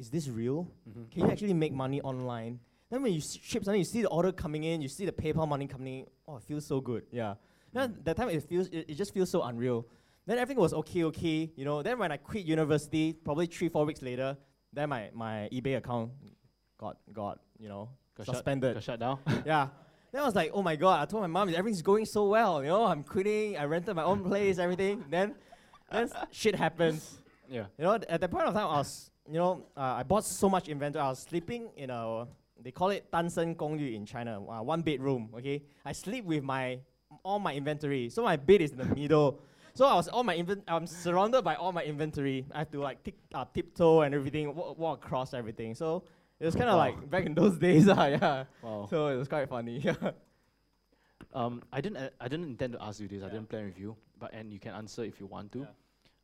[0.00, 0.58] is this real?
[0.88, 1.10] Mhm.
[1.12, 2.58] Can you actually make money online?
[2.90, 5.46] Then when you ship something, you see the order coming in, you see the PayPal
[5.46, 6.06] money coming in.
[6.26, 7.02] Oh, it feels so good.
[7.12, 7.34] Yeah.
[7.72, 9.86] Then that time it feels it, it just feels so unreal.
[10.26, 11.52] Then everything was okay, okay.
[11.54, 11.82] You know.
[11.82, 14.36] Then when I quit university, probably three four weeks later,
[14.72, 16.10] then my, my eBay account
[16.78, 18.74] got got you know Got shut- suspended.
[18.74, 19.18] Got shut down.
[19.46, 19.68] yeah.
[20.12, 20.96] Then I was like, oh my god!
[21.02, 22.62] I told my mom everything's going so well.
[22.62, 23.56] You know, I'm quitting.
[23.56, 25.04] I rented my own place, everything.
[25.08, 25.34] Then,
[25.92, 27.18] then shit happens.
[27.48, 27.66] yeah.
[27.78, 30.48] You know, at that point of time, I was, you know, uh, I bought so
[30.48, 31.02] much inventory.
[31.04, 32.26] I was sleeping in a,
[32.62, 35.30] they call it Danshen Gongyu in China, uh, one bedroom.
[35.36, 36.78] Okay, I sleep with my
[37.22, 38.08] all my inventory.
[38.08, 39.40] So my bed is in the middle.
[39.74, 40.64] So I was all my invent.
[40.68, 42.44] I'm surrounded by all my inventory.
[42.52, 42.98] I have to like
[43.34, 45.74] uh, tiptoe and everything, walk, walk across everything.
[45.74, 46.02] So
[46.40, 46.86] it was kind of Wow.
[46.86, 48.44] like back in those days, uh, yeah.
[48.62, 48.86] Wow.
[48.90, 49.78] So it was quite funny.
[49.78, 49.94] Yeah.
[51.32, 51.98] Um, I didn't.
[51.98, 53.22] uh, I didn't intend to ask you this.
[53.22, 55.60] I didn't plan with you, but and you can answer if you want to.
[55.60, 55.66] Yeah.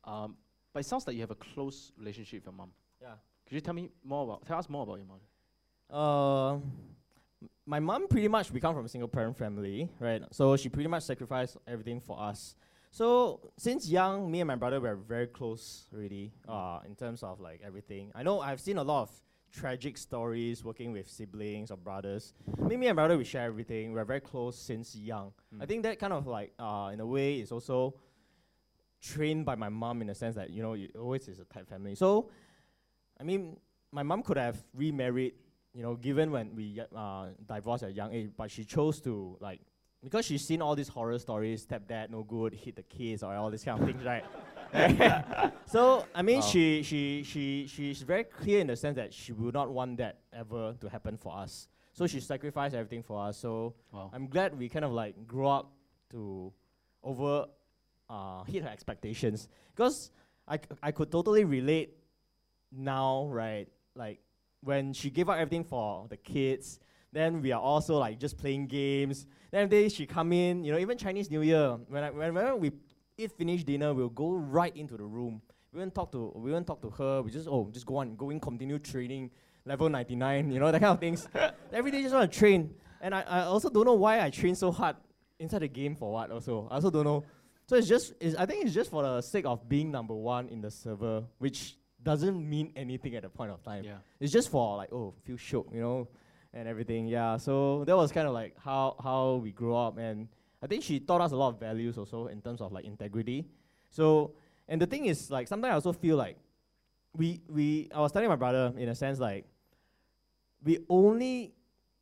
[0.03, 0.35] Um,
[0.73, 2.71] but it sounds like you have a close relationship with your mom.
[3.01, 3.13] Yeah.
[3.47, 4.45] Could you tell me more about?
[4.45, 5.19] Tell us more about your mom.
[5.89, 10.21] Uh, my mom pretty much we come from a single parent family, right?
[10.31, 12.55] So she pretty much sacrificed everything for us.
[12.91, 17.39] So since young, me and my brother were very close really Uh, in terms of
[17.39, 18.11] like everything.
[18.15, 19.11] I know I've seen a lot of
[19.51, 22.33] tragic stories working with siblings or brothers.
[22.57, 23.93] Me, me and my brother we share everything.
[23.93, 25.31] We're very close since young.
[25.59, 27.95] I think that kind of like uh, in a way is also
[28.99, 31.67] trained by my mom in the sense that you know it always is a tight
[31.67, 31.95] family.
[31.95, 32.29] So,
[33.19, 33.57] I mean,
[33.91, 35.33] my mom could have remarried
[35.73, 39.37] you know, given when we uh, divorced at a young age, but she chose to
[39.39, 39.61] like
[40.03, 43.51] because she's seen all these horror stories, stepdad no good, hit the kids or all
[43.51, 44.23] these kind of things, right?
[45.67, 46.47] so I mean, Wow.
[46.47, 50.19] she she she she's very clear in the sense that she will not want that
[50.33, 51.67] ever to happen for us.
[51.93, 53.37] So she sacrificed everything for us.
[53.37, 54.09] So Wow.
[54.13, 55.71] I'm glad we kind of like grew up
[56.11, 56.51] to
[57.03, 57.45] over
[58.09, 60.11] uh, hit her expectations because
[60.47, 61.96] I, c- I could totally relate
[62.71, 63.67] now, right?
[63.95, 64.19] Like
[64.61, 66.79] when she gave up everything for the kids,
[67.13, 69.25] then we are also like just playing games.
[69.51, 72.71] Then day she come in, you know, even Chinese New Year, when I, whenever we
[73.17, 75.41] eat finish dinner, we'll go right into the room.
[75.73, 77.21] We won't talk to we won't talk to her.
[77.21, 79.31] We just oh just go on, go in, continue training,
[79.65, 81.27] level ninety nine, you know that kind of things.
[81.71, 84.55] every day just want to train, and I, I also don't know why I train
[84.55, 84.95] so hard
[85.39, 86.31] inside the game for what.
[86.31, 87.23] Also, I also don't know.
[87.67, 90.49] So it's just it's, I think it's just for the sake of being number one
[90.49, 91.77] in the server, which
[92.07, 93.83] doesn't mean anything at the point of time.
[93.83, 93.97] Yeah.
[94.19, 96.07] It's just for like oh feel shook, you know,
[96.53, 97.05] and everything.
[97.07, 97.35] Yeah.
[97.35, 100.29] So that was kind of like how how we grew up, and
[100.63, 103.45] I think she taught us a lot of values also in terms of like integrity.
[103.91, 104.31] So
[104.69, 106.37] and the thing is like sometimes I also feel like
[107.13, 109.43] we we I was telling my brother in a sense like
[110.63, 111.53] we only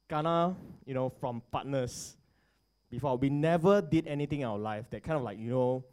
[0.08, 2.16] gonna you know from partners
[2.92, 5.84] before we never did anything in our life that kind of like you know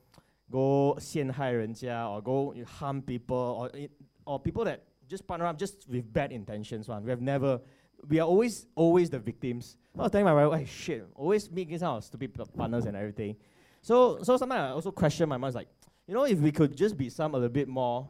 [0.52, 3.92] go 陷害人家 or go you harm people or it,
[4.26, 7.60] or people that just partner up just with bad intentions one we have never
[8.08, 11.80] we are always always the victims I was telling my wife hey shit always making
[11.80, 13.36] some stupid p- partners and everything
[13.82, 15.68] so so sometimes I also question my mind like
[16.08, 18.08] you know if we could just be some a little bit more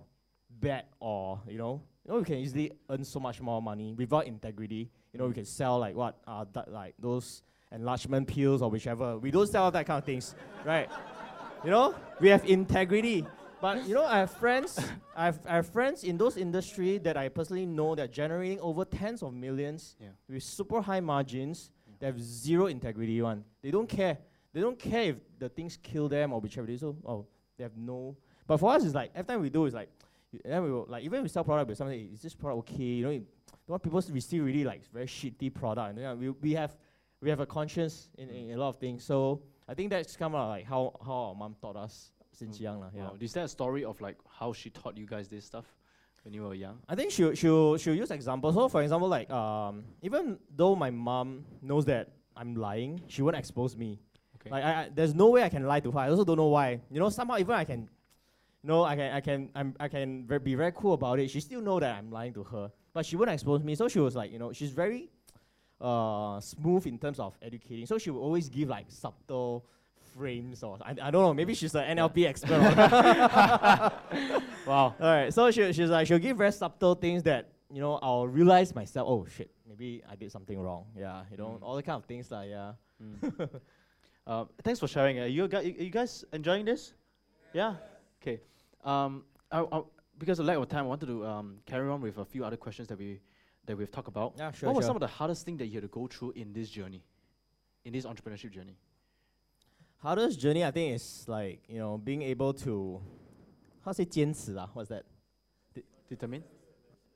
[0.50, 4.28] bad or you know you know we can easily earn so much more money without
[4.28, 8.70] integrity you know we can sell like what uh that, like those enlargement pills or
[8.70, 10.90] whichever we don't sell that kind of things right
[11.65, 13.27] You know we have integrity.
[13.61, 14.77] But you know i have friends
[15.15, 18.59] I have, I have friends in those industry that i personally know that are generating
[18.59, 20.09] over tens of millions Yeah.
[20.29, 21.71] with super high margins
[22.01, 23.45] they have zero integrity one.
[23.63, 24.19] They don't care.
[24.53, 27.77] They don't care if the things kill them or it is so oh they have
[27.77, 28.17] no.
[28.45, 29.89] But for us it's like every time we do it's like
[30.45, 32.83] then we will like even if we sell product with something is this product okay?
[32.83, 35.91] You know you don't want people to receive really like very shitty product.
[35.91, 36.77] And then we, we have
[37.21, 39.05] we have a conscience in, in a lot of things.
[39.05, 42.81] So I think that's kind of like how, how our mom taught us since young
[42.81, 43.05] lah, yeah.
[43.05, 43.17] Wow.
[43.21, 45.67] Is there a story of like how she taught you guys this stuff
[46.25, 46.79] when you were young?
[46.89, 48.55] I think she'll, she'll, she'll use examples.
[48.55, 53.37] So, for example, like, um, even though my mom knows that I'm lying, she won't
[53.37, 54.01] expose me.
[54.37, 54.51] Okay.
[54.51, 55.99] Like, I, I, there's no way I can lie to her.
[55.99, 56.81] I also don't know why.
[56.91, 57.83] You know, somehow even I can,
[58.63, 61.31] you know, I can, I can, I'm, I can be very cool about it.
[61.31, 63.75] She still know that I'm lying to her, but she won't expose me.
[63.75, 65.11] So she was like, you know, she's very
[65.83, 67.85] uh, smooth in terms of educating.
[67.87, 69.67] So she will always give like subtle
[70.17, 71.35] frames or I, I don't know.
[71.35, 72.61] Maybe she's an NLP expert.
[74.67, 74.95] Wow.
[75.01, 78.29] all right, so she, she's like she'll give very subtle things that you know I'll
[78.29, 79.09] realize myself.
[79.09, 80.85] Oh shit, maybe I did something wrong.
[80.97, 81.63] Yeah, you know Mm.
[81.63, 82.73] all the kind of things like yeah.
[83.03, 83.49] Mm.
[84.27, 85.19] uh, thanks for sharing.
[85.19, 86.95] Uh, you, guys, you guys enjoying this?
[87.53, 87.75] Yeah.
[88.23, 88.41] Okay.
[88.85, 89.83] Um, I, I,
[90.19, 92.57] because of lack of time, I wanted to um, carry on with a few other
[92.57, 93.21] questions that we
[93.67, 94.35] that we've talked about.
[94.37, 94.69] Yeah, sure.
[94.69, 94.89] what was sure.
[94.91, 97.03] some of the hardest thing that you had to go through in this journey,
[97.85, 98.77] in this entrepreneurship journey?
[100.03, 100.65] hardest journey?
[100.65, 103.01] I think is like you know being able to
[103.85, 104.69] how to say 坚持 ah?
[104.75, 105.05] What's that?
[106.09, 106.45] Determined,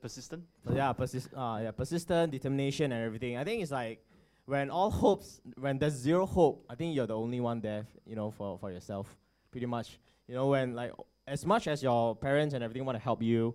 [0.01, 0.43] persistent.
[0.73, 3.37] yeah, persist, uh, yeah, persistent, determination, and everything.
[3.37, 4.03] I think it's like
[4.47, 7.87] when all hopes, when there's zero hope, I think you're the only one there, f-
[8.07, 9.15] you know, for, for yourself,
[9.51, 9.99] pretty much.
[10.29, 10.93] You know, when like
[11.27, 13.55] as much as your parents and everything want to help you,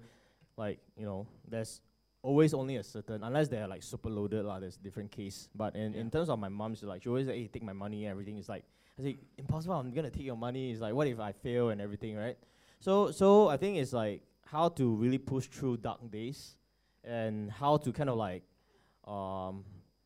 [0.58, 1.82] like you know, there's
[2.24, 4.60] always only a certain, unless they're like super loaded, lah.
[4.60, 5.50] There's different case.
[5.56, 7.74] But in, in terms of my mom, she's like she always say, hey, take my
[7.74, 8.38] money and everything.
[8.38, 8.64] It's like
[9.00, 9.76] I say impossible.
[9.76, 10.72] I'm gonna take your money.
[10.72, 12.38] It's like what if I fail and everything, right?
[12.80, 16.56] So so I think it's like how to really push through dark days
[17.04, 18.44] and how to kind of like
[19.08, 19.64] um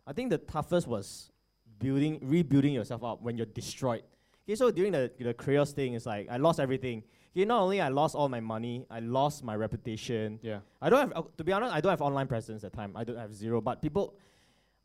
[0.08, 1.32] I think the toughest was
[1.80, 4.04] building rebuilding yourself up when you're destroyed.
[4.48, 7.04] Okay, so during the the Kreyos thing, it's like I lost everything.
[7.36, 10.40] Okay, not only I lost all my money, I lost my reputation.
[10.42, 10.60] Yeah.
[10.82, 12.94] I don't have uh, to be honest, I don't have online presence at the time.
[12.96, 13.60] I don't have zero.
[13.60, 14.16] But people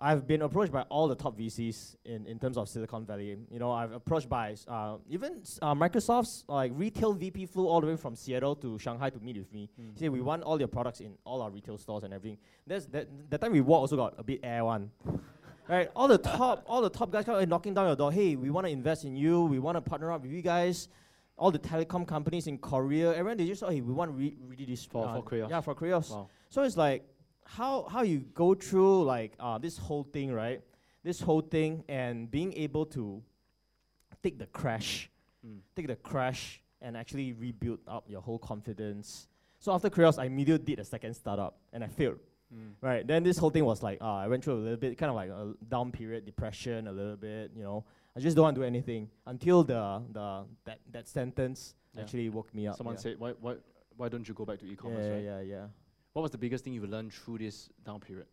[0.03, 3.37] I've been approached by all the top VCs in, in terms of Silicon Valley.
[3.51, 7.87] You know, I've approached by uh, even uh, Microsoft's like retail VP flew all the
[7.87, 9.69] way from Seattle to Shanghai to meet with me.
[9.79, 9.93] Mm.
[9.93, 12.39] He said, we want all your products in all our retail stores and everything.
[12.67, 14.91] That's that, that time we walk also got a bit air one.
[15.69, 15.91] right?
[15.95, 18.11] All the top all the top guys come knocking down your door.
[18.11, 19.43] Hey, we want to invest in you.
[19.45, 20.89] We want to partner up with you guys.
[21.41, 24.37] All the telecom companies in Korea, everyone they just oh hey, we want to re-
[24.47, 25.49] really this For- uh, for Kreyos.
[25.49, 26.11] Yeah, for Kreyos.
[26.11, 26.29] Wow.
[26.51, 27.03] So it's like
[27.47, 30.61] how how you go through like uh, this whole thing, right?
[31.03, 33.23] This whole thing and being able to
[34.23, 35.09] take the crash,
[35.47, 35.61] Mm.
[35.75, 39.27] take the crash and actually rebuild up your whole confidence.
[39.59, 42.19] So after Kreyos, I immediately did a second startup and I failed.
[42.55, 42.73] Mm.
[42.83, 43.07] Right.
[43.07, 45.17] Then this whole thing was like uh, I went through a little bit, kind of
[45.17, 47.53] like a down period, depression, a little bit.
[47.57, 47.85] You know,
[48.17, 52.03] I just don't want to do anything until the the that that sentence Yeah.
[52.03, 52.77] actually woke me up.
[52.77, 53.01] Someone yeah.
[53.03, 53.55] said, why, why,
[53.97, 55.25] why don't you go back to e-commerce, yeah, right?
[55.25, 55.67] yeah, yeah.
[56.13, 58.27] What was the biggest thing you learned through this down period?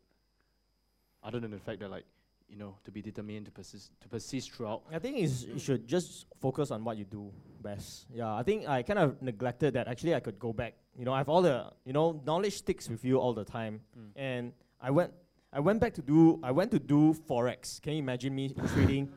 [1.23, 2.05] Other than the fact that like
[2.49, 4.81] you know, to be determined, to persist, to persist throughout.
[4.89, 7.29] I think is you should just focus on what you do
[7.61, 8.05] best.
[8.13, 9.89] Yeah, I think I kind of neglected that.
[9.89, 10.75] Actually, I could go back.
[10.97, 13.81] You know, I have all the you know knowledge sticks with you all the time,
[13.99, 14.11] Mm.
[14.15, 15.11] and I went
[15.51, 17.81] I went back to do I went to do forex.
[17.81, 19.11] Can you imagine me trading?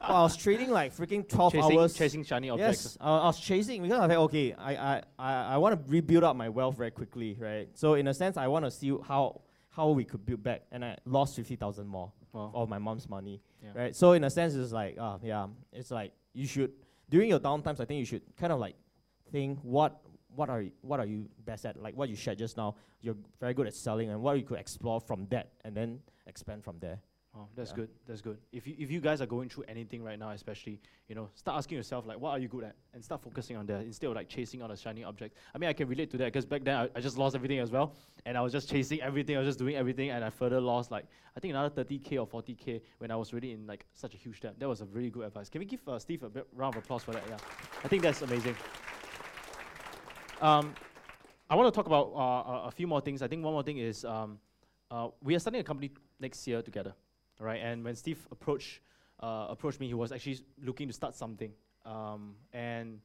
[0.00, 1.94] Oh, I was trading like freaking twelve chasing, hours.
[1.94, 2.84] chasing shiny objects.
[2.84, 5.84] Yes, I, I was chasing because I was like, okay, I I, I, I want
[5.84, 7.68] to rebuild up my wealth very quickly, right?
[7.74, 10.84] So in a sense, I want to see how how we could build back, and
[10.84, 12.50] I lost fifty thousand more Wow.
[12.54, 13.70] of my mom's money, Yeah.
[13.74, 13.94] right?
[13.96, 16.72] So in a sense, it's like, uh, yeah, it's like you should
[17.10, 17.78] during your downtimes.
[17.80, 18.74] I think you should kind of like
[19.30, 20.00] think what
[20.34, 21.76] what are you, what are you best at?
[21.76, 24.58] Like what you shared just now, you're very good at selling, and what you could
[24.58, 27.00] explore from that, and then expand from there.
[27.34, 27.76] Oh, that's Yeah.
[27.76, 27.90] good.
[28.06, 28.36] That's good.
[28.52, 31.56] If you, if you guys are going through anything right now, especially, you know, start
[31.56, 34.16] asking yourself like, what are you good at, and start focusing on that instead of
[34.16, 35.34] like chasing on a shiny object.
[35.54, 37.58] I mean, I can relate to that because back then I, I just lost everything
[37.60, 37.94] as well,
[38.26, 39.36] and I was just chasing everything.
[39.36, 42.26] I was just doing everything, and I further lost like I think another 30k or
[42.26, 44.58] 40k when I was really in like such a huge debt.
[44.58, 45.48] That was a really good advice.
[45.48, 47.22] Can we give uh, Steve a bit round of applause for that?
[47.30, 47.38] Yeah,
[47.82, 48.56] I think that's amazing.
[50.42, 50.74] Um,
[51.48, 52.18] I want to talk about uh,
[52.52, 53.22] a, a few more things.
[53.22, 54.38] I think one more thing is um,
[54.90, 55.90] uh, we are starting a company
[56.20, 56.92] next year together,
[57.42, 57.60] right?
[57.60, 58.80] And when Steve approached
[59.20, 61.52] uh, approached me, he was actually looking to start something,
[61.84, 63.00] um, and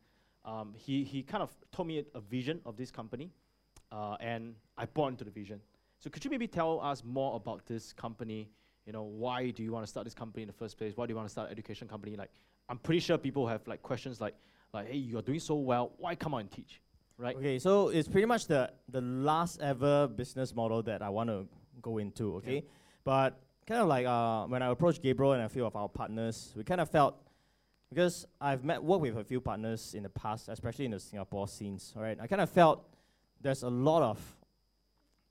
[0.45, 3.31] um, he he kind of told me a, a vision of this company,
[3.91, 5.59] uh, and I bought into the vision.
[5.99, 8.49] So could you maybe tell us more about this company?
[8.85, 10.95] You know, why do you want to start this company in the first place?
[10.95, 12.15] Why do you want to start an education company?
[12.15, 12.29] Like,
[12.69, 14.35] I'm pretty sure people have like questions like,
[14.73, 15.91] like, hey, you're doing so well.
[15.97, 16.79] Why come out and teach?
[17.17, 17.35] Right?
[17.35, 21.47] Okay, so it's pretty much the the last ever business model that I want to
[21.81, 22.35] go into.
[22.37, 22.61] Okay, Yeah.
[23.03, 26.53] but kind of like uh, when I approached Gabriel and a few of our partners,
[26.55, 27.15] we kind of felt
[27.89, 31.47] because I've met worked with a few partners in the past, especially in the Singapore
[31.47, 31.93] scenes.
[31.95, 32.85] All right, I kind of felt
[33.41, 34.19] there's a lot of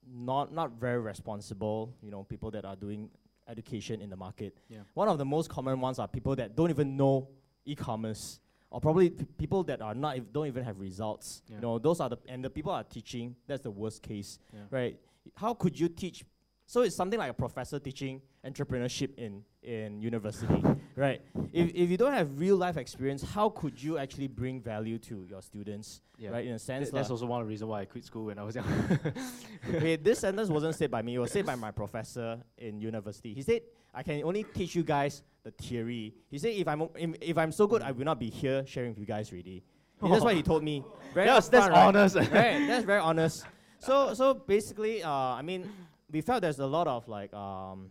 [0.09, 3.09] not not very responsible, you know, people that are doing
[3.47, 4.57] education in the market.
[4.69, 4.79] Yeah.
[4.93, 7.27] One of the most common ones are people that don't even know
[7.65, 11.41] e-commerce, or probably p- people that are not ev- don't even have results.
[11.47, 11.55] Yeah.
[11.55, 13.35] You know, those are the and the people are teaching.
[13.47, 14.61] That's the worst case, Yeah.
[14.69, 14.99] right?
[15.35, 16.23] How could you teach?
[16.69, 20.61] So it's something like a professor teaching entrepreneurship in in university,
[20.97, 21.21] right?
[21.53, 25.25] If if you don't have real life experience, how could you actually bring value to
[25.29, 26.31] your students, Yeah.
[26.31, 26.45] right?
[26.45, 28.37] In a sense, Th- that's also one of the reasons why I quit school when
[28.37, 28.65] I was young.
[29.75, 31.15] okay, this sentence wasn't said by me.
[31.15, 33.33] It was said by my professor in university.
[33.33, 33.61] He said,
[33.93, 37.37] "I can only teach you guys the theory." He said, "If I'm o- if, if
[37.37, 39.63] I'm so good, I will not be here sharing with you guys already."
[40.01, 40.83] That's what he told me.
[41.13, 41.87] Very That's- that's right?
[41.87, 42.15] honest.
[42.17, 43.45] right, that's very honest.
[43.79, 45.69] So so basically, uh, I mean,
[46.11, 47.89] we felt there's a lot of like um,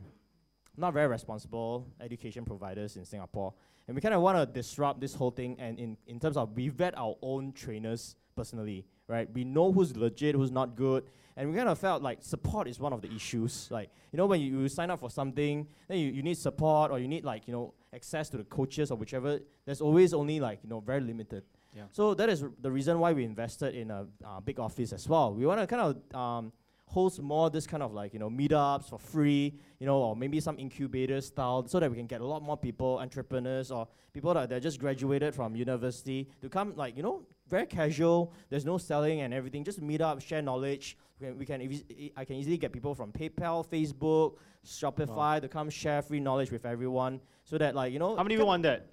[0.77, 3.53] not very responsible education providers in Singapore,
[3.87, 5.57] and we kind of want to disrupt this whole thing.
[5.59, 9.29] And in in terms of we vet our own trainers personally, right?
[9.33, 11.05] We know who's legit, who's not good,
[11.37, 13.69] and we kind of felt like support is one of the issues.
[13.71, 16.91] Like you know, when you, you sign up for something, then you, you need support
[16.91, 19.41] or you need like you know access to the coaches or whichever.
[19.65, 21.45] There's always only like you know very limited.
[21.75, 21.83] Yeah.
[21.93, 25.35] So that is the reason why we invested in a uh, big office as well.
[25.35, 26.53] We want to kind of um,
[26.89, 30.41] host more this kind of like you know meetups for free, you know, or maybe
[30.41, 34.33] some incubator style, so that we can get a lot more people, entrepreneurs or people
[34.35, 38.33] that that just graduated from university to come like you know very casual.
[38.51, 39.65] There's no selling and everything.
[39.65, 40.97] Just meet up, share knowledge.
[41.21, 45.41] We can, we can eas- e- I can easily get people from PayPal, Facebook, Shopify
[45.41, 48.17] to come share free knowledge with everyone, so that like you know.
[48.17, 48.87] How many kind people want that?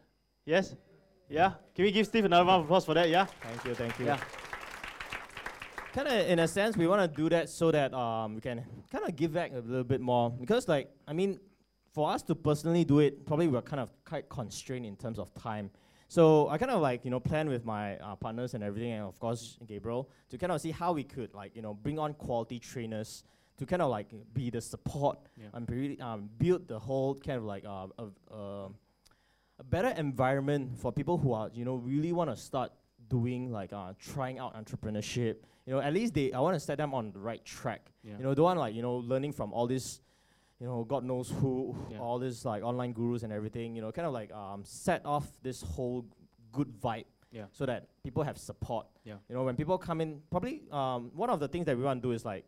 [0.45, 0.75] Yes?
[1.29, 1.53] Yeah?
[1.73, 3.09] Can we give Steve another round of applause for that?
[3.09, 3.25] Yeah?
[3.41, 4.05] Thank you, thank you.
[4.05, 4.19] Yeah.
[5.93, 8.63] Kind of, in a sense, we want to do that so that um, we can
[8.91, 10.31] kind of give back a little bit more.
[10.31, 11.39] Because, like, I mean,
[11.93, 15.31] for us to personally do it, probably we're kind of quite constrained in terms of
[15.35, 15.69] time.
[16.07, 19.03] So I kind of like you know plan with my uh, partners and everything, and
[19.03, 22.13] of course Gabriel to kind of see how we could like you know bring on
[22.13, 23.23] quality trainers
[23.57, 25.47] to kind of like be the support Yeah.
[25.53, 28.67] and really um, build the whole kind of like uh, a, a,
[29.57, 32.71] a better environment for people who are you know really want to start
[33.09, 35.37] doing like uh, trying out entrepreneurship.
[35.65, 37.91] You know, at least they I want to set them on the right track.
[38.03, 38.17] Yeah.
[38.17, 40.01] You know, don't want like you know learning from all this,
[40.59, 41.99] you know, God knows who, Yeah.
[41.99, 43.75] all this like online gurus and everything.
[43.75, 46.05] You know, kind of like um set off this whole
[46.51, 47.05] good vibe.
[47.31, 47.45] Yeah.
[47.51, 48.87] So that people have support.
[49.05, 49.15] Yeah.
[49.29, 52.01] You know, when people come in, probably um one of the things that we want
[52.01, 52.45] to do is like,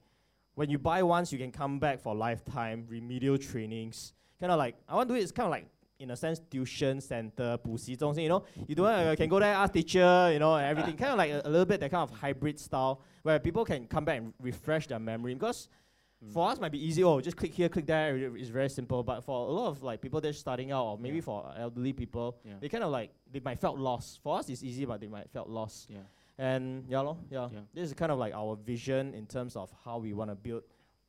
[0.55, 4.13] when you buy once, you can come back for lifetime remedial trainings.
[4.39, 5.23] Kind of like I want to do it.
[5.23, 5.67] It's kind of like
[5.98, 8.24] in a sense tuition center, 补习中心.
[8.24, 10.30] You know, you don't uh, can go there ask teacher.
[10.32, 10.96] You know, and everything.
[10.96, 13.86] kind of like a, a little bit that kind of hybrid style where people can
[13.86, 15.68] come back and refresh their memory because.
[16.22, 16.32] Mm.
[16.34, 17.02] For us, might be easy.
[17.02, 18.14] Oh, just click here, click there.
[18.14, 19.02] it- It's very simple.
[19.02, 21.22] But for a lot of like people that's starting out, or maybe Yeah.
[21.22, 22.58] for elderly people, Yeah.
[22.60, 24.20] they kind of like they might felt lost.
[24.22, 25.88] For us, it's easy, but they might felt lost.
[25.88, 26.00] Yeah.
[26.36, 27.60] And yeah, lor, yeah, Yeah.
[27.72, 30.62] this is kind of like our vision in terms of how we want to build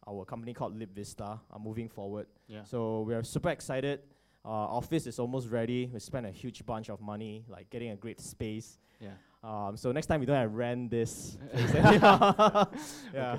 [0.08, 2.28] our company called Lip Vista are moving forward.
[2.48, 2.64] Yeah.
[2.64, 4.00] So we are super excited.
[4.47, 5.91] our office is almost ready.
[5.93, 8.79] We spent a huge bunch of money, like getting a great space.
[9.01, 9.11] Yeah.
[9.43, 11.37] Um, so next time we don't have to rent this
[11.75, 13.39] yeah.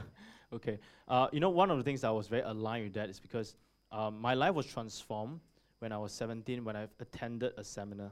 [0.53, 0.80] Okay.
[1.08, 3.55] Uh, you know, one of the things I was very aligned with that is because
[3.91, 5.39] um, my life was transformed
[5.80, 8.12] when I was 17 when I attended a seminar.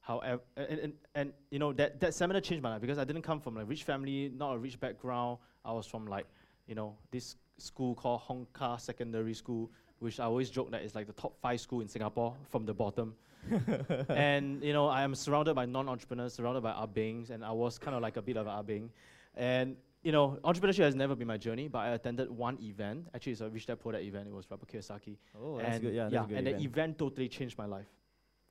[0.00, 3.22] However, and, and, and you know that, that seminar changed my life because I didn't
[3.22, 5.38] come from a rich family, not a rich background.
[5.64, 6.26] I was from like,
[6.66, 10.94] you know, this school called Hong Kah Secondary School, which I always joke that it's
[10.94, 13.14] like the top five school in Singapore from the bottom.
[14.08, 17.78] and you know, I am surrounded by non-entrepreneurs, surrounded by ah abings, and I was
[17.78, 18.90] kind of like a bit of an abing.
[18.90, 23.06] Ah and you know, entrepreneurship has never been my journey, but I attended one event.
[23.14, 24.28] Actually, it's a Rich Dad Poor Dad event.
[24.28, 25.16] It was Robert Kiyosaki.
[25.42, 25.94] Oh, that's and good.
[25.94, 26.62] Yeah, that's a good and event.
[26.62, 27.86] the event totally changed my life.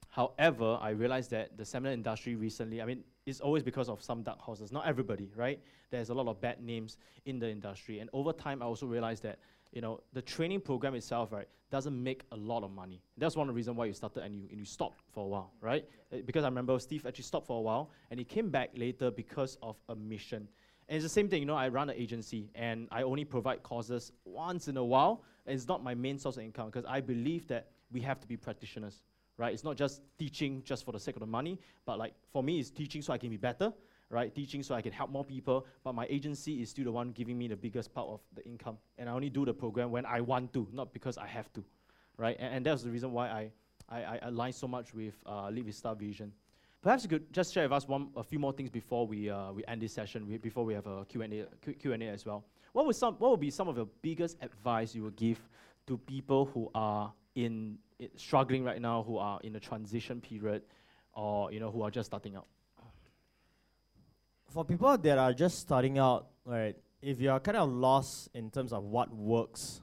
[0.10, 4.24] However, I realized that the seminar industry recently, I mean, it's always because of some
[4.24, 4.72] dark horses.
[4.72, 5.60] Not everybody, right?
[5.92, 8.00] There's a lot of bad names in the industry.
[8.00, 9.40] And over time, I also realized that,
[9.74, 13.02] you know, the training program itself, right, doesn't make a lot of money.
[13.18, 15.28] That's one of the reasons why you started and you, and you stopped for a
[15.28, 15.86] while, right?
[16.14, 19.10] Uh, Because I remember Steve actually stopped for a while and he came back later
[19.10, 20.48] because of a mission.
[20.88, 23.64] And it's the same thing, you know, I run an agency and I only provide
[23.64, 25.24] courses once in a while.
[25.48, 28.38] It's not my main source of income because I believe that we have to be
[28.38, 29.02] practitioners,
[29.38, 29.54] right?
[29.54, 32.60] It's not just teaching just for the sake of the money, but like for me,
[32.60, 33.74] it's teaching so I can be better,
[34.10, 34.34] right?
[34.34, 35.66] Teaching so I can help more people.
[35.84, 38.78] But my agency is still the one giving me the biggest part of the income.
[38.98, 41.64] And I only do the program when I want to, not because I have to,
[42.18, 42.36] right?
[42.40, 43.52] And, and that's the reason why I,
[43.90, 46.32] I, I align so much with uh, Live with Star Vision.
[46.82, 49.54] Perhaps you could just share with us one, a few more things before we, uh,
[49.54, 52.44] we end this session, we, before we have a Q&A, Q&A as well.
[52.74, 55.40] What would, some, what would be some of your biggest advice you would give
[55.88, 57.78] to people who are in,
[58.16, 60.64] struggling right now, who are in a transition period,
[61.14, 62.48] or you know, who are just starting out?
[64.54, 68.72] For people that are just starting out, right, if you're kind of lost in terms
[68.72, 69.82] of what works,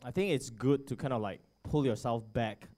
[0.00, 2.68] I think it's good to kind of like pull yourself back,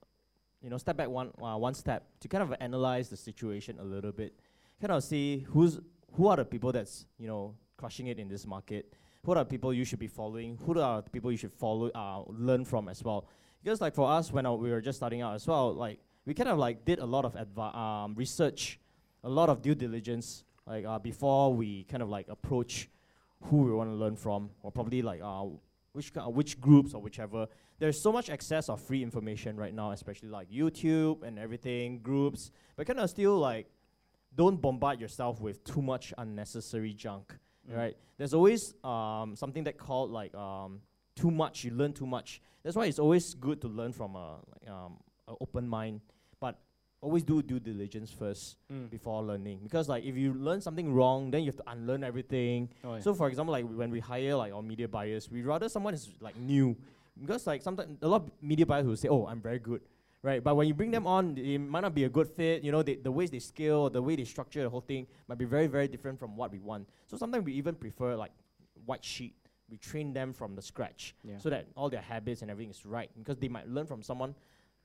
[0.63, 3.85] you know, step back one uh, one step to kind of analyze the situation a
[3.85, 4.41] little bit,
[4.81, 5.79] kind of see who's
[6.13, 9.45] who are the people that's you know crushing it in this market, who are the
[9.45, 12.89] people you should be following, who are the people you should follow, uh, learn from
[12.89, 13.29] as well.
[13.63, 16.33] Because like for us, when uh, we were just starting out as well, like we
[16.33, 18.81] kind of like did a lot of um, research,
[19.25, 22.89] a lot of due diligence, like uh, before we kind of like approach
[23.45, 25.45] who we want to learn from, or probably like uh,
[25.93, 27.47] which uh, which groups or whichever.
[27.79, 32.51] There's so much access of free information right now, especially like YouTube and everything, groups.
[32.77, 33.67] But kind of still like
[34.35, 37.35] don't bombard yourself with too much unnecessary junk,
[37.71, 37.77] Mm.
[37.77, 37.97] right?
[38.17, 40.81] There's always um, something that called like um,
[41.15, 41.65] too much.
[41.65, 42.41] You learn too much.
[42.63, 44.99] That's why it's always good to learn from a like, um,
[45.41, 46.01] open mind,
[46.41, 46.59] but
[47.01, 48.91] always do due diligence first Mm.
[48.91, 49.61] before learning.
[49.63, 52.69] Because like if you learn something wrong, then you have to unlearn everything.
[52.85, 53.01] Oh, yeah.
[53.01, 56.09] So for example, like when we hire like our media buyers, we rather someone is
[56.21, 56.77] like new,
[57.21, 59.81] because like sometimes a lot of media buyers will say, "Oh, I'm very good,"
[60.23, 60.43] right?
[60.43, 62.65] But when you bring them on, it might not be a good fit.
[62.65, 65.39] You know, they, the ways they scale, the way they structure the whole thing might
[65.39, 66.89] be very very different from what we want.
[67.07, 68.33] So sometimes we even prefer like
[68.87, 69.35] white sheet.
[69.71, 71.37] We train them from the scratch Yeah.
[71.37, 74.35] so that all their habits and everything is right because they might learn from someone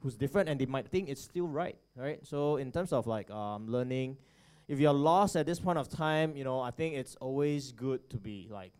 [0.04, 2.20] who's different and they might think it's still right, right?
[2.28, 4.18] So in terms of like um, learning,
[4.68, 8.08] if you're lost at this point of time, you know, I think it's always good
[8.10, 8.74] to be like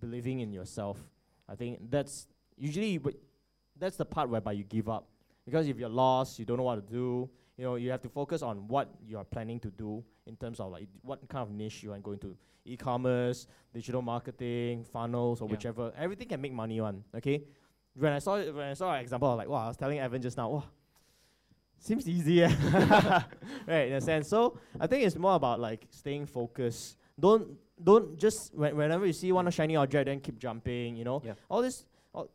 [0.00, 0.98] believing in yourself.
[1.48, 2.26] I think that's
[2.56, 3.14] usually but
[3.78, 5.06] that's the part whereby you give up
[5.44, 7.28] because if you're lost, you don't know what to do.
[7.56, 10.60] You know, you have to focus on what you are planning to do in terms
[10.60, 12.36] of like what kind of niche you want to go into.
[12.64, 15.52] E-commerce, digital marketing, funnels, or Yeah.
[15.52, 15.92] whichever.
[15.96, 17.02] Everything can make money on.
[17.14, 17.44] Okay.
[17.98, 19.76] When I saw it, when I saw an example, I was like, wow, I was
[19.76, 20.64] telling Evan just now, wow,
[21.78, 22.48] seems easy, eh?
[23.66, 23.88] right?
[23.88, 24.28] In a sense.
[24.28, 26.96] So I think it's more about like staying focused.
[27.18, 30.96] Don't don't just when, whenever you see one shiny object, then keep jumping.
[30.96, 31.34] You know, Yeah.
[31.48, 31.84] all this.
[32.12, 32.30] All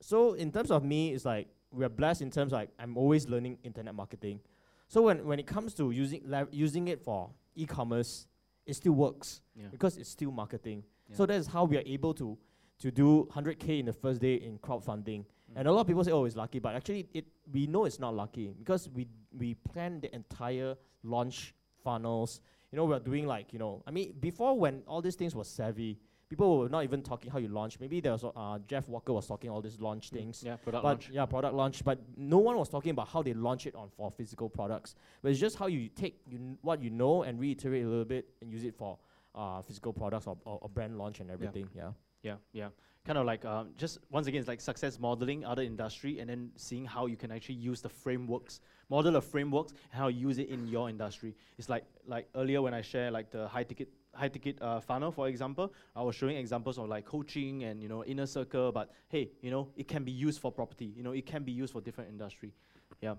[0.00, 3.28] so in terms of me, it's like we are blessed in terms like I'm always
[3.28, 4.40] learning internet marketing.
[4.88, 8.26] So when when it comes to using using it for e-commerce,
[8.64, 9.66] it still works Yeah.
[9.70, 10.84] because it's still marketing.
[11.10, 11.16] Yeah.
[11.16, 12.38] So that is how we are able to
[12.80, 15.24] to do 100k in the first day in crowdfunding.
[15.56, 17.98] And a lot of people say, "Oh, it's lucky," but actually, it we know it's
[17.98, 22.40] not lucky because we we planned the entire launch funnels.
[22.70, 25.44] You know, we're doing like you know, I mean, before when all these things were
[25.44, 25.98] savvy,
[26.28, 27.80] people were not even talking how you launch.
[27.80, 30.42] Maybe there was uh, Jeff Walker was talking all these launch things.
[30.44, 31.10] Yeah, product But launch.
[31.10, 31.82] yeah, product launch.
[31.82, 34.96] But no one was talking about how they launch it on for physical products.
[35.22, 38.28] But it's just how you take you what you know and reiterate a little bit
[38.42, 38.98] and use it for
[39.34, 41.68] uh, physical products or, or, or brand launch and everything.
[41.74, 41.84] Yeah.
[41.84, 41.90] Yeah,
[42.22, 42.36] yeah.
[42.52, 42.68] Yeah.
[43.04, 46.50] Kind of like um, just once again, it's like success modeling other industry, and then
[46.56, 48.60] seeing how you can actually use the frameworks,
[48.90, 51.34] model of frameworks, and how you use it in your industry.
[51.56, 55.10] It's like like earlier when I share like the high ticket high ticket uh, funnel,
[55.10, 58.72] for example, I was showing examples of like coaching and you know inner circle.
[58.72, 60.92] But hey, you know it can be used for property.
[60.94, 62.52] You know it can be used for different industry.
[63.00, 63.14] Yeah.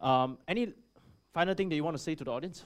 [0.00, 0.72] Um, any
[1.34, 2.64] final thing that you want to say to the audience?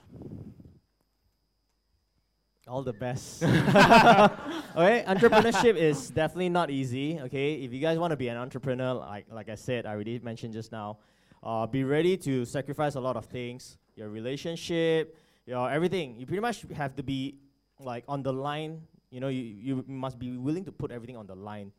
[2.69, 3.43] All the best.
[3.43, 7.19] okay, entrepreneurship is definitely not easy.
[7.21, 10.21] Okay, if you guys want to be an entrepreneur, like like I said, I already
[10.21, 10.99] mentioned just now,
[11.43, 13.79] uh, be ready to sacrifice a lot of things.
[13.97, 16.17] Your relationship, your everything.
[16.17, 17.35] You pretty much have to be
[17.81, 18.83] like on the line.
[19.11, 21.73] You know, you, you must be willing to put everything on the line.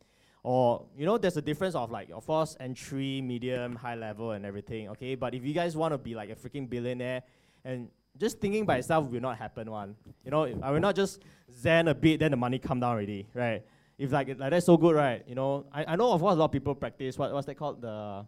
[0.43, 4.45] Or, you know, there's a difference of like, of course, entry, medium, high level, and
[4.45, 5.15] everything, okay?
[5.15, 7.23] But if you guys want to be like a freaking billionaire
[7.63, 9.95] and just thinking by itself will not happen one.
[10.23, 13.27] You know, I will not just zen a bit, then the money come down already,
[13.33, 13.63] right?
[13.97, 15.23] If like, like that's so good, right?
[15.27, 17.55] You know, I, I know of course a lot of people practice what what's that
[17.55, 17.81] called?
[17.81, 18.25] The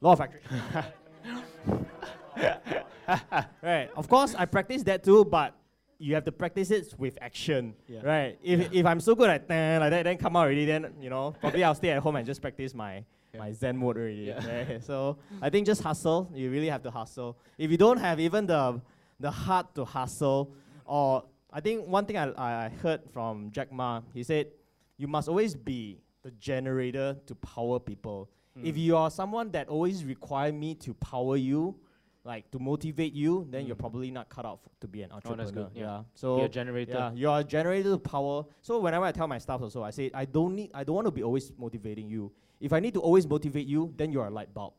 [0.00, 0.62] law of attraction.
[3.62, 3.90] right.
[3.96, 5.54] Of course I practice that too, but
[5.98, 7.74] you have to practice it with action.
[7.86, 8.00] Yeah.
[8.02, 8.38] Right.
[8.42, 11.10] If if I'm so good at "Nah," like that, then come out already, then you
[11.10, 13.40] know, probably I'll stay at home and just practice my Yeah.
[13.40, 14.32] my Zen mode already.
[14.32, 14.46] Yeah.
[14.46, 14.82] Right?
[14.90, 16.30] So I think just hustle.
[16.34, 17.38] You really have to hustle.
[17.58, 18.80] If you don't have even the
[19.20, 20.54] the heart to hustle,
[20.84, 22.32] or I think one thing I,
[22.66, 24.46] I heard from Jack Ma, he said,
[24.96, 28.30] you must always be the generator to power people.
[28.62, 28.78] If Mm.
[28.78, 31.76] you are someone that always require me to power you,
[32.24, 33.80] like to motivate you, then you're Mm.
[33.86, 35.44] probably not cut out to be an Oh, entrepreneur.
[35.44, 36.02] that's good, yeah.
[36.14, 36.92] So be a generator.
[36.92, 38.44] yeah, you are a generator of power.
[38.60, 41.06] So whenever I tell my staff also, I say I don't need I don't want
[41.06, 42.32] to be always motivating you.
[42.60, 44.74] If I need to always motivate you, then you are a light bulb.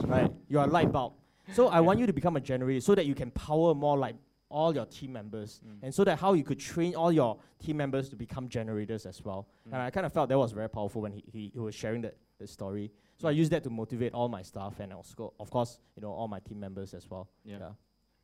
[0.00, 0.30] right?
[0.48, 1.14] You are a light bulb.
[1.52, 4.16] So I want you to become a generator so that you can power more like
[4.48, 5.60] all your team members.
[5.66, 5.78] Mm.
[5.82, 9.22] And so that how you could train all your team members to become generators as
[9.24, 9.48] well.
[9.64, 9.80] And Mm.
[9.86, 12.16] I kind of felt that was very powerful when he, he, he was sharing that
[12.38, 12.90] the story.
[13.18, 16.10] So I used that to motivate all my staff and also, of course, you know,
[16.12, 17.28] all my team members as well.
[17.44, 17.70] Yeah.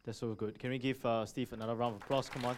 [0.05, 0.59] That's so good.
[0.59, 2.29] Can we give uh, Steve another round of applause?
[2.29, 2.57] Come on.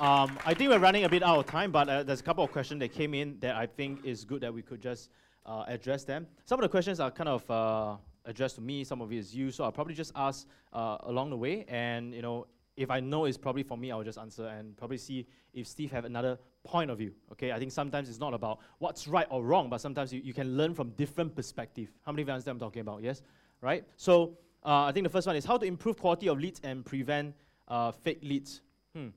[0.00, 2.44] Um, I think we're running a bit out of time, but uh, there's a couple
[2.44, 5.10] of questions that came in that I think is good that we could just
[5.44, 6.28] uh, address them.
[6.44, 9.34] Some of the questions are kind of uh, addressed to me, some of it is
[9.34, 12.46] you, so I'll probably just ask uh, along the way, and you know,
[12.76, 15.90] if I know it's probably for me, I'll just answer and probably see if Steve
[15.90, 17.12] have another point of view.
[17.32, 20.32] Okay, I think sometimes it's not about what's right or wrong, but sometimes you, you
[20.32, 21.88] can learn from different perspective.
[22.06, 23.02] How many of you understand I'm talking about?
[23.02, 23.22] Yes,
[23.62, 23.84] right.
[23.96, 26.84] So uh, I think the first one is how to improve quality of leads and
[26.84, 27.34] prevent
[27.66, 28.60] uh, fake leads.
[28.94, 29.08] Hmm.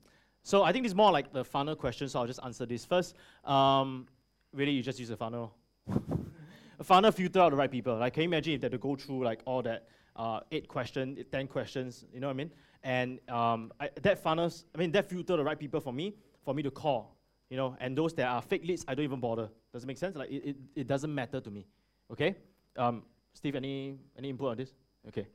[0.42, 2.08] So I think it's more like the funnel question.
[2.08, 3.14] So I'll just answer this first.
[3.44, 4.06] Um,
[4.52, 5.54] really, you just use a funnel.
[6.78, 7.96] a funnel filter out the right people.
[7.96, 10.68] Like, can you imagine if they had to go through like all that uh, eight
[10.68, 12.04] questions, ten questions?
[12.12, 12.50] You know what I mean?
[12.82, 16.54] And um, I, that funnels, I mean, that filter the right people for me, for
[16.54, 17.16] me to call.
[17.48, 19.50] You know, and those that are fake leads, I don't even bother.
[19.72, 20.16] Does it make sense?
[20.16, 21.66] Like, it, it, it doesn't matter to me.
[22.10, 22.34] Okay.
[22.76, 23.02] Um,
[23.34, 24.72] Steve, any any input on this?
[25.08, 25.26] Okay.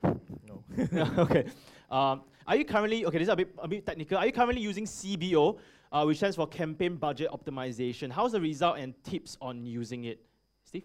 [0.48, 0.64] No.
[1.24, 1.46] okay.
[1.90, 3.18] Um, are you currently okay?
[3.18, 4.18] This is a bit a bit technical.
[4.18, 5.58] Are you currently using CBO,
[5.92, 8.12] uh, which stands for Campaign Budget Optimization?
[8.12, 10.26] How's the result and tips on using it,
[10.64, 10.84] Steve?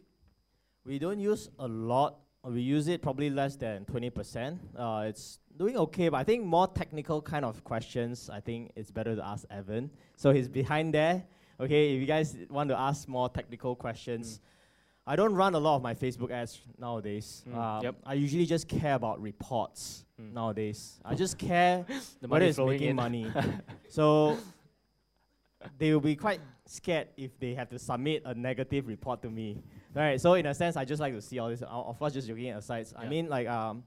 [0.84, 2.18] We don't use a lot.
[2.44, 4.58] We use it probably less than 20%.
[4.76, 8.90] Uh, it's doing okay, but I think more technical kind of questions, I think it's
[8.90, 9.90] better to ask Evan.
[10.16, 11.22] So he's behind there.
[11.60, 14.40] Okay, if you guys want to ask more technical questions,
[15.06, 17.44] I don't run a lot of my Facebook ads nowadays.
[17.48, 17.94] Mm, Uh, yep.
[18.06, 20.32] I usually just care about reports Mm.
[20.32, 21.00] nowadays.
[21.04, 21.84] I just care
[22.20, 22.96] The whether money it's making in.
[22.96, 23.26] money.
[23.88, 24.36] so
[25.78, 29.62] they will be quite scared if they have to submit a negative report to me.
[29.94, 30.20] Right.
[30.20, 31.62] So in a sense, I just like to see all this.
[31.62, 32.86] Uh, of course, just joking aside.
[32.96, 33.82] I mean, like um,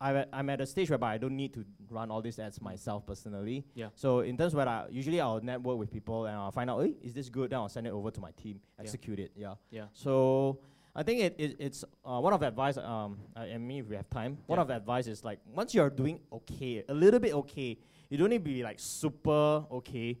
[0.00, 2.60] I'm at, I'm at a stage whereby I don't need to run all these ads
[2.60, 3.66] myself personally.
[3.74, 3.88] Yeah.
[3.94, 6.94] So in terms where I usually I'll network with people and I'll find out, hey,
[7.02, 7.50] is this good?
[7.50, 8.82] Then I'll send it over to my team, Yeah.
[8.84, 9.32] execute it.
[9.36, 9.54] Yeah.
[9.70, 9.84] Yeah.
[9.92, 10.60] So
[10.96, 12.78] I think it, it it's uh, one of the advice.
[12.78, 15.74] Um, I, I mean, if we have time, one of the advice is like once
[15.74, 17.76] you're doing okay, a little bit okay,
[18.08, 20.18] you don't need to be like super okay.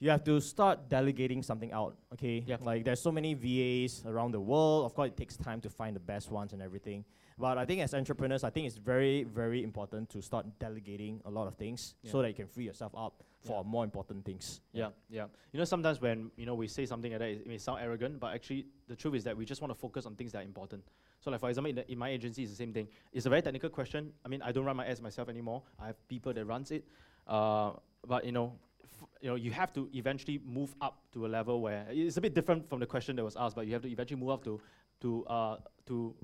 [0.00, 1.96] You have to start delegating something out.
[2.12, 2.42] Okay.
[2.44, 2.56] Yeah.
[2.60, 4.84] Like there's so many VAs around the world.
[4.84, 7.04] Of course, it takes time to find the best ones and everything.
[7.42, 11.30] But I think as entrepreneurs, I think it's very very important to start delegating a
[11.38, 12.12] lot of things Yeah.
[12.12, 13.68] so that you can free yourself up for Yeah.
[13.74, 14.60] more important things.
[14.72, 15.26] Yeah, yeah.
[15.52, 18.20] You know, sometimes when you know we say something like that, it may sound arrogant,
[18.20, 20.48] but actually the truth is that we just want to focus on things that are
[20.52, 20.84] important.
[21.18, 22.86] So, like for example, in, the, in my agency, it's the same thing.
[23.12, 24.12] It's a very technical question.
[24.24, 25.64] I mean, I don't run my ads myself anymore.
[25.80, 26.84] I have people that runs it.
[27.26, 27.72] Uh,
[28.06, 28.52] but you know,
[28.84, 32.20] f- you know, you have to eventually move up to a level where it's a
[32.20, 33.56] bit different from the question that was asked.
[33.56, 34.60] But you have to eventually move up to
[35.00, 36.14] to uh, to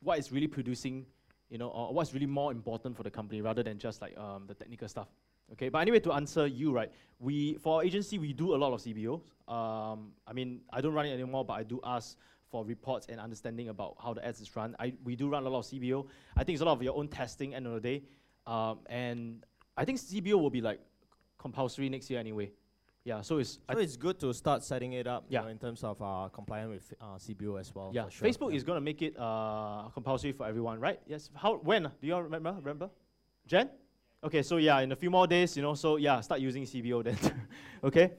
[0.00, 1.06] what is really producing,
[1.48, 4.44] you know, or what's really more important for the company rather than just like um,
[4.46, 5.08] the technical stuff.
[5.52, 8.72] Okay, but anyway, to answer you, right, we for our agency we do a lot
[8.72, 9.22] of CBOs.
[9.50, 12.16] Um, I mean, I don't run it anymore, but I do ask
[12.50, 14.76] for reports and understanding about how the ads is run.
[14.78, 16.06] I we do run a lot of CBO.
[16.36, 17.54] I think it's a lot of your own testing.
[17.54, 18.02] End of the day,
[18.46, 19.44] Um, and
[19.76, 20.80] I think CBO will be like
[21.38, 22.50] compulsory next year anyway.
[23.04, 25.24] Yeah, so it's I So it's good to start setting it up.
[25.28, 25.40] Yeah.
[25.40, 27.90] You know, in terms of uh, compliance with uh, CBO as well.
[27.94, 28.08] yeah.
[28.08, 28.28] sure.
[28.28, 28.56] Facebook yeah.
[28.56, 31.00] is gonna make it uh, compulsory for everyone, right?
[31.06, 31.30] Yes.
[31.34, 31.56] How?
[31.56, 31.84] When?
[31.84, 32.52] Do you all remember?
[32.52, 32.90] Remember?
[33.46, 33.70] Jan?
[34.22, 37.04] Okay, so yeah, in a few more days, you know, so yeah, start using CBO
[37.04, 37.16] then.
[37.84, 38.12] okay.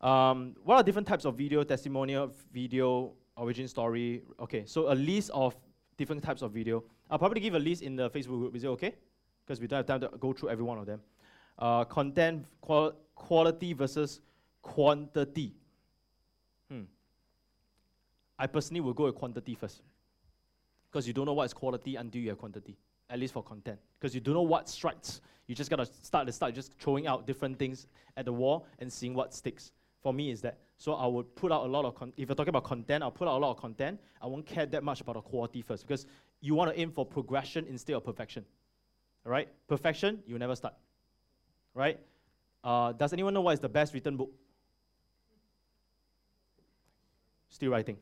[0.00, 1.62] Um, what are different types of video?
[1.62, 4.22] Testimonial, video, origin story.
[4.40, 5.56] Okay, so a list of
[5.96, 6.82] different types of video.
[7.10, 8.56] I'll probably give a list in the Facebook group.
[8.56, 8.94] Is it okay?
[9.46, 11.00] Because we don't have time to go through every one of them.
[11.58, 14.20] Uh, content qual- quality versus
[14.62, 15.52] quantity.
[16.70, 16.82] Hmm.
[18.38, 19.82] I personally will go with quantity first.
[20.90, 22.76] Because you don't know what is quality until you have quantity,
[23.10, 23.78] at least for content.
[23.98, 25.20] Because you don't know what strikes.
[25.46, 28.92] You just gotta start the start, just throwing out different things at the wall and
[28.92, 29.72] seeing what sticks.
[30.00, 30.58] For me, is that.
[30.76, 33.10] So I would put out a lot of, con- if you're talking about content, I'll
[33.10, 33.98] put out a lot of content.
[34.22, 36.06] I won't care that much about the quality first because
[36.40, 38.44] you want to aim for progression instead of perfection.
[39.26, 39.48] All right?
[39.66, 40.74] Perfection, you never start.
[41.74, 41.98] Right?
[42.62, 44.30] Uh, does anyone know what is the best written book?
[47.48, 47.96] Still writing.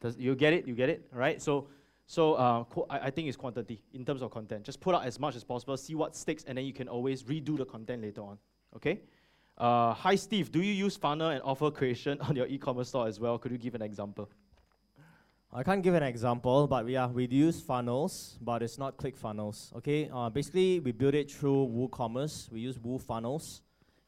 [0.00, 0.66] Does you get it?
[0.66, 1.40] You get it, right?
[1.40, 1.68] So,
[2.06, 4.64] so uh, I, I think it's quantity in terms of content.
[4.64, 7.22] Just put out as much as possible, see what sticks, and then you can always
[7.22, 8.38] redo the content later on.
[8.76, 9.00] Okay.
[9.56, 10.50] Uh, hi, Steve.
[10.50, 13.38] Do you use funnel and offer creation on your e-commerce store as well?
[13.38, 14.28] Could you give an example?
[15.56, 19.72] I can't give an example, but yeah, we use funnels, but it's not ClickFunnels.
[19.76, 22.50] Okay, uh, basically we build it through WooCommerce.
[22.50, 23.60] We use WooFunnels.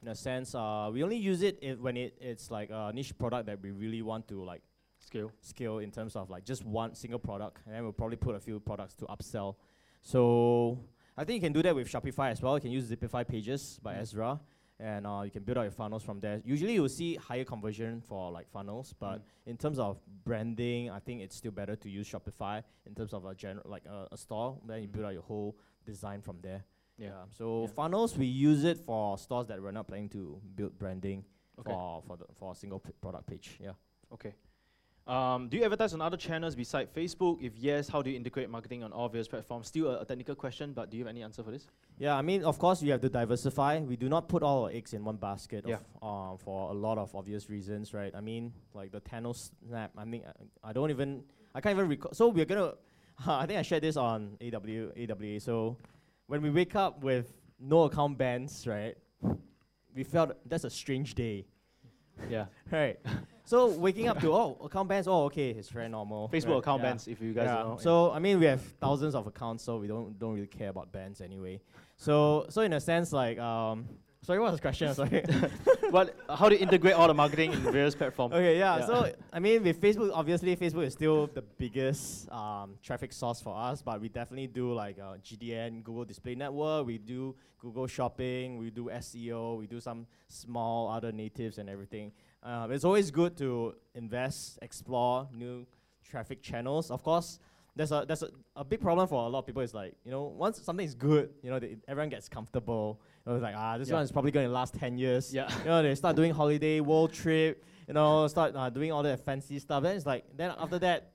[0.02, 3.16] In a sense, uh, we only use it if when it, it's like a niche
[3.16, 4.62] product that we really want to like
[4.98, 5.30] Scale.
[5.40, 8.40] scale in terms of like just one single product, and then we'll probably put a
[8.40, 9.54] few products to upsell.
[10.02, 10.80] So
[11.16, 12.54] I think you can do that with Shopify as well.
[12.56, 14.00] You can use Zipify Pages by Mm.
[14.00, 14.40] Ezra,
[14.78, 16.40] and uh, you can build out your funnels from there.
[16.44, 19.22] Usually, you'll see higher conversion for like funnels, but Mm.
[19.46, 23.24] in terms of branding, I think it's still better to use Shopify in terms of
[23.24, 24.58] a general like a, a store.
[24.66, 24.92] Then you Mm.
[24.92, 26.64] build out your whole design from there.
[26.98, 27.24] Yeah.
[27.30, 27.66] So Yeah.
[27.68, 31.24] funnels, we use it for stores that we're not planning to build branding
[31.58, 31.70] Okay.
[31.72, 33.58] for for the for a single p- product page.
[33.60, 33.72] Yeah.
[34.12, 34.34] Okay.
[35.06, 37.40] Um, do you advertise on other channels besides Facebook?
[37.40, 39.68] If yes, how do you integrate marketing on all various platforms?
[39.68, 41.68] Still a, a technical question, but do you have any answer for this?
[41.98, 43.78] Yeah, I mean, of course, you have to diversify.
[43.78, 45.76] We do not put all our eggs in one basket Yeah.
[46.02, 48.12] of, uh, for a lot of obvious reasons, right?
[48.16, 49.92] I mean, like the Thanos snap.
[49.96, 50.22] I mean,
[50.64, 51.22] I, I don't even,
[51.54, 52.12] I can't even recall.
[52.12, 52.72] So we're gonna,
[53.26, 55.38] I think I shared this on AW, AWA.
[55.38, 55.76] So
[56.26, 58.96] when we wake up with no account bans, right?
[59.94, 61.46] We felt that's a strange day,
[62.30, 62.46] Yeah.
[62.70, 62.98] right?
[63.44, 66.28] so waking up to oh account bans, oh okay, it's very normal.
[66.28, 66.58] Facebook right?
[66.58, 66.88] account Yeah.
[66.90, 67.62] bans, if you guys yeah.
[67.62, 67.78] know.
[67.80, 70.92] So I mean, we have thousands of accounts, so we don't don't really care about
[70.92, 71.60] bands anyway.
[71.96, 73.86] So so in a sense, like um,
[74.22, 74.94] sorry, what was the question?
[74.94, 75.24] Sorry.
[75.90, 78.34] but how do you integrate all the marketing in various platforms?
[78.34, 78.86] okay, yeah, Yeah.
[78.86, 83.56] So I mean, with Facebook, obviously Facebook is still the biggest um, traffic source for
[83.56, 86.86] us, but we definitely do like uh, GDN, Google Display Network.
[86.86, 88.58] We do Google Shopping.
[88.58, 89.58] We do SEO.
[89.58, 92.12] We do some small other natives and everything.
[92.42, 95.66] Uh, it's always good to invest, explore new
[96.08, 96.90] traffic channels.
[96.90, 97.40] Of course,
[97.76, 99.62] there's a there's a, a big problem for a lot of people.
[99.62, 103.00] Is like you know once something is good, you know they, everyone gets comfortable.
[103.26, 103.94] Know, it's like ah this Yeah.
[103.96, 105.32] one is probably going to last ten years.
[105.32, 105.48] Yeah.
[105.58, 107.62] You know they start doing holiday, world trip.
[107.86, 109.82] You know start uh, doing all that fancy stuff.
[109.82, 111.12] Then it's like then after that,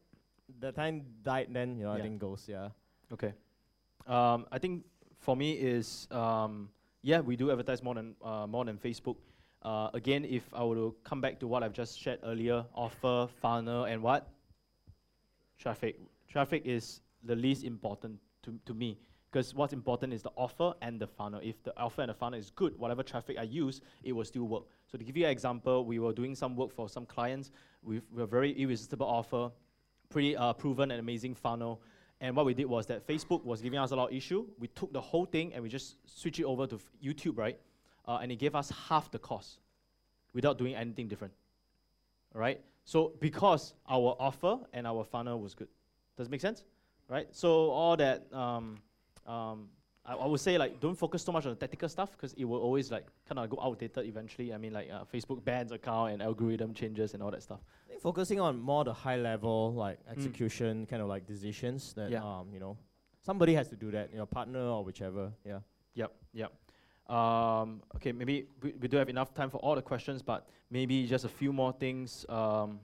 [0.60, 1.48] the time died.
[1.52, 2.00] Then you know Yeah.
[2.00, 2.70] I think goes yeah.
[3.12, 3.34] Okay.
[4.08, 4.86] Um, I think
[5.20, 6.70] for me is um,
[7.02, 9.18] yeah, we do advertise more than uh, more than Facebook.
[9.64, 13.28] Uh, again, if I were to come back to what I've just shared earlier, offer,
[13.42, 14.28] funnel, and what?
[15.60, 16.00] Traffic.
[16.32, 18.98] Traffic is the least important to, to me
[19.30, 21.42] because what's important is the offer and the funnel.
[21.44, 24.48] If the offer and the funnel is good, whatever traffic I use, it will still
[24.48, 24.64] work.
[24.90, 27.52] So to give you an example, we were doing some work for some clients
[27.84, 29.52] with a very irresistible offer,
[30.10, 31.82] pretty uh, proven and amazing funnel.
[32.22, 34.46] And what we did was that Facebook was giving us a lot of issue.
[34.58, 37.60] We took the whole thing and we just switched it over to f- YouTube, right?
[38.08, 39.60] Uh, and it gave us half the cost
[40.34, 41.34] without doing anything different.
[42.34, 42.62] Right?
[42.86, 45.68] So because our offer and our funnel was good.
[46.22, 46.64] Does it make sense?
[47.10, 47.28] Right?
[47.32, 48.78] So all that, um,
[49.26, 49.70] um,
[50.06, 52.46] I, I would say like don't focus so much on the technical stuff because it
[52.46, 54.54] will always like kind of go outdated eventually.
[54.54, 57.60] I mean like uh, Facebook bans account and algorithm changes and all that stuff.
[57.88, 60.12] I think focusing on more the high level like Mm.
[60.16, 62.24] execution kind of like decisions that Yeah.
[62.24, 62.78] um you know
[63.20, 65.60] somebody has to do that your partner or whichever yeah.
[65.96, 66.52] Yep, yep.
[67.10, 71.06] Um, okay, maybe we, we do have enough time for all the questions, but maybe
[71.08, 72.26] just a few more things.
[72.30, 72.80] Um,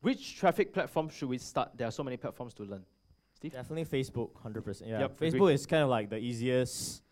[0.00, 1.70] which traffic platform should we start?
[1.76, 2.84] There are so many platforms to learn.
[3.34, 3.52] Steve?
[3.52, 4.90] Definitely Facebook, hundred percent.
[4.90, 7.02] Yeah, Yep, Facebook is kind of like the easiest,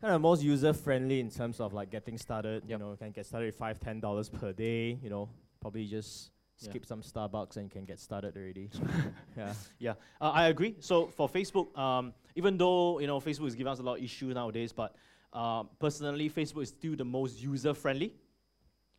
[0.00, 2.62] kind of most user friendly in terms of like getting started.
[2.64, 2.80] You Yep.
[2.80, 4.98] know, can get started with five, ten dollars per day.
[5.02, 5.28] You know,
[5.60, 6.70] probably just Yeah.
[6.70, 8.70] skip some Starbucks and you can get started already.
[9.36, 9.54] yeah.
[9.78, 10.76] Yeah, uh, I agree.
[10.80, 14.04] So for Facebook, um, even though you know Facebook is giving us a lot of
[14.04, 14.94] issues nowadays, but
[15.32, 18.12] um, personally, Facebook is still the most user friendly.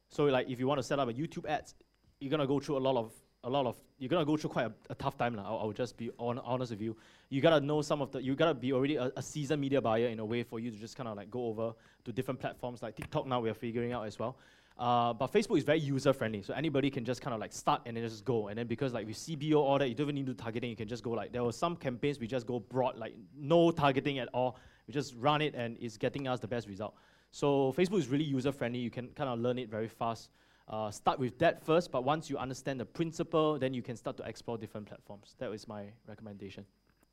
[0.09, 1.74] So like, if you want to set up a YouTube ads,
[2.20, 3.11] you're gonna go through a lot of
[3.45, 5.36] a lot of you're gonna go through quite a, a tough time.
[5.36, 6.95] Now, I'll, I'll just be on, honest with you.
[7.30, 8.22] You gotta know some of the.
[8.22, 10.78] You gotta be already a, a seasoned media buyer in a way for you to
[10.78, 11.74] just kind of like go over
[12.05, 13.28] to different platforms like TikTok.
[13.28, 14.38] Now we are figuring out as well.
[14.78, 17.82] Uh, but Facebook is very user friendly, so anybody can just kind of like start
[17.86, 18.47] and then just go.
[18.47, 20.70] And then because like with CBO all that, you don't even need to targeting.
[20.70, 23.72] You can just go like there were some campaigns we just go broad, like no
[23.72, 24.57] targeting at all.
[24.88, 26.95] We just run it and it's getting us the best result.
[27.32, 28.80] So Facebook is really user friendly.
[28.80, 30.30] You can kind of learn it very fast.
[30.70, 34.15] Uh, start with that first, but once you understand the principle, then you can start
[34.17, 35.36] to explore different platforms.
[35.39, 36.63] That is my recommendation.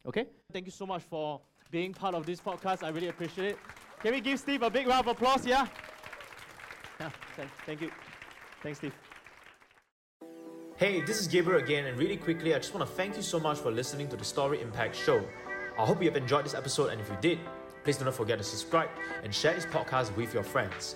[0.07, 0.27] Okay?
[0.53, 1.41] Thank you so much for
[1.71, 2.83] being part of this podcast.
[2.83, 3.59] I really appreciate it.
[4.03, 5.47] Can we give Steve a big round of applause?
[5.47, 5.67] Yeah?
[7.01, 7.91] Yeah, thank, thank you.
[8.63, 8.95] Thanks, Steve.
[10.77, 13.41] Hey, this is Gabriel again, and really quickly, I just want to thank you so
[13.41, 15.25] much for listening to the Story Impact Show.
[15.79, 17.39] I hope you have enjoyed this episode, and if you did,
[17.85, 18.91] please do not forget to subscribe
[19.25, 20.95] and share this podcast with your friends.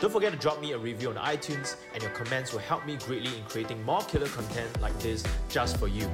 [0.00, 2.96] Don't forget to drop me a review on iTunes, and your comments will help me
[2.96, 6.10] greatly in creating more killer content like this just for you.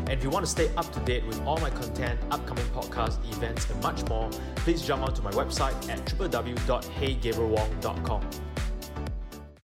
[0.00, 3.16] And if you want to stay up to date with all my content, upcoming podcasts,
[3.34, 8.51] events, and much more, please jump onto my website at www.heygabrielwong.com.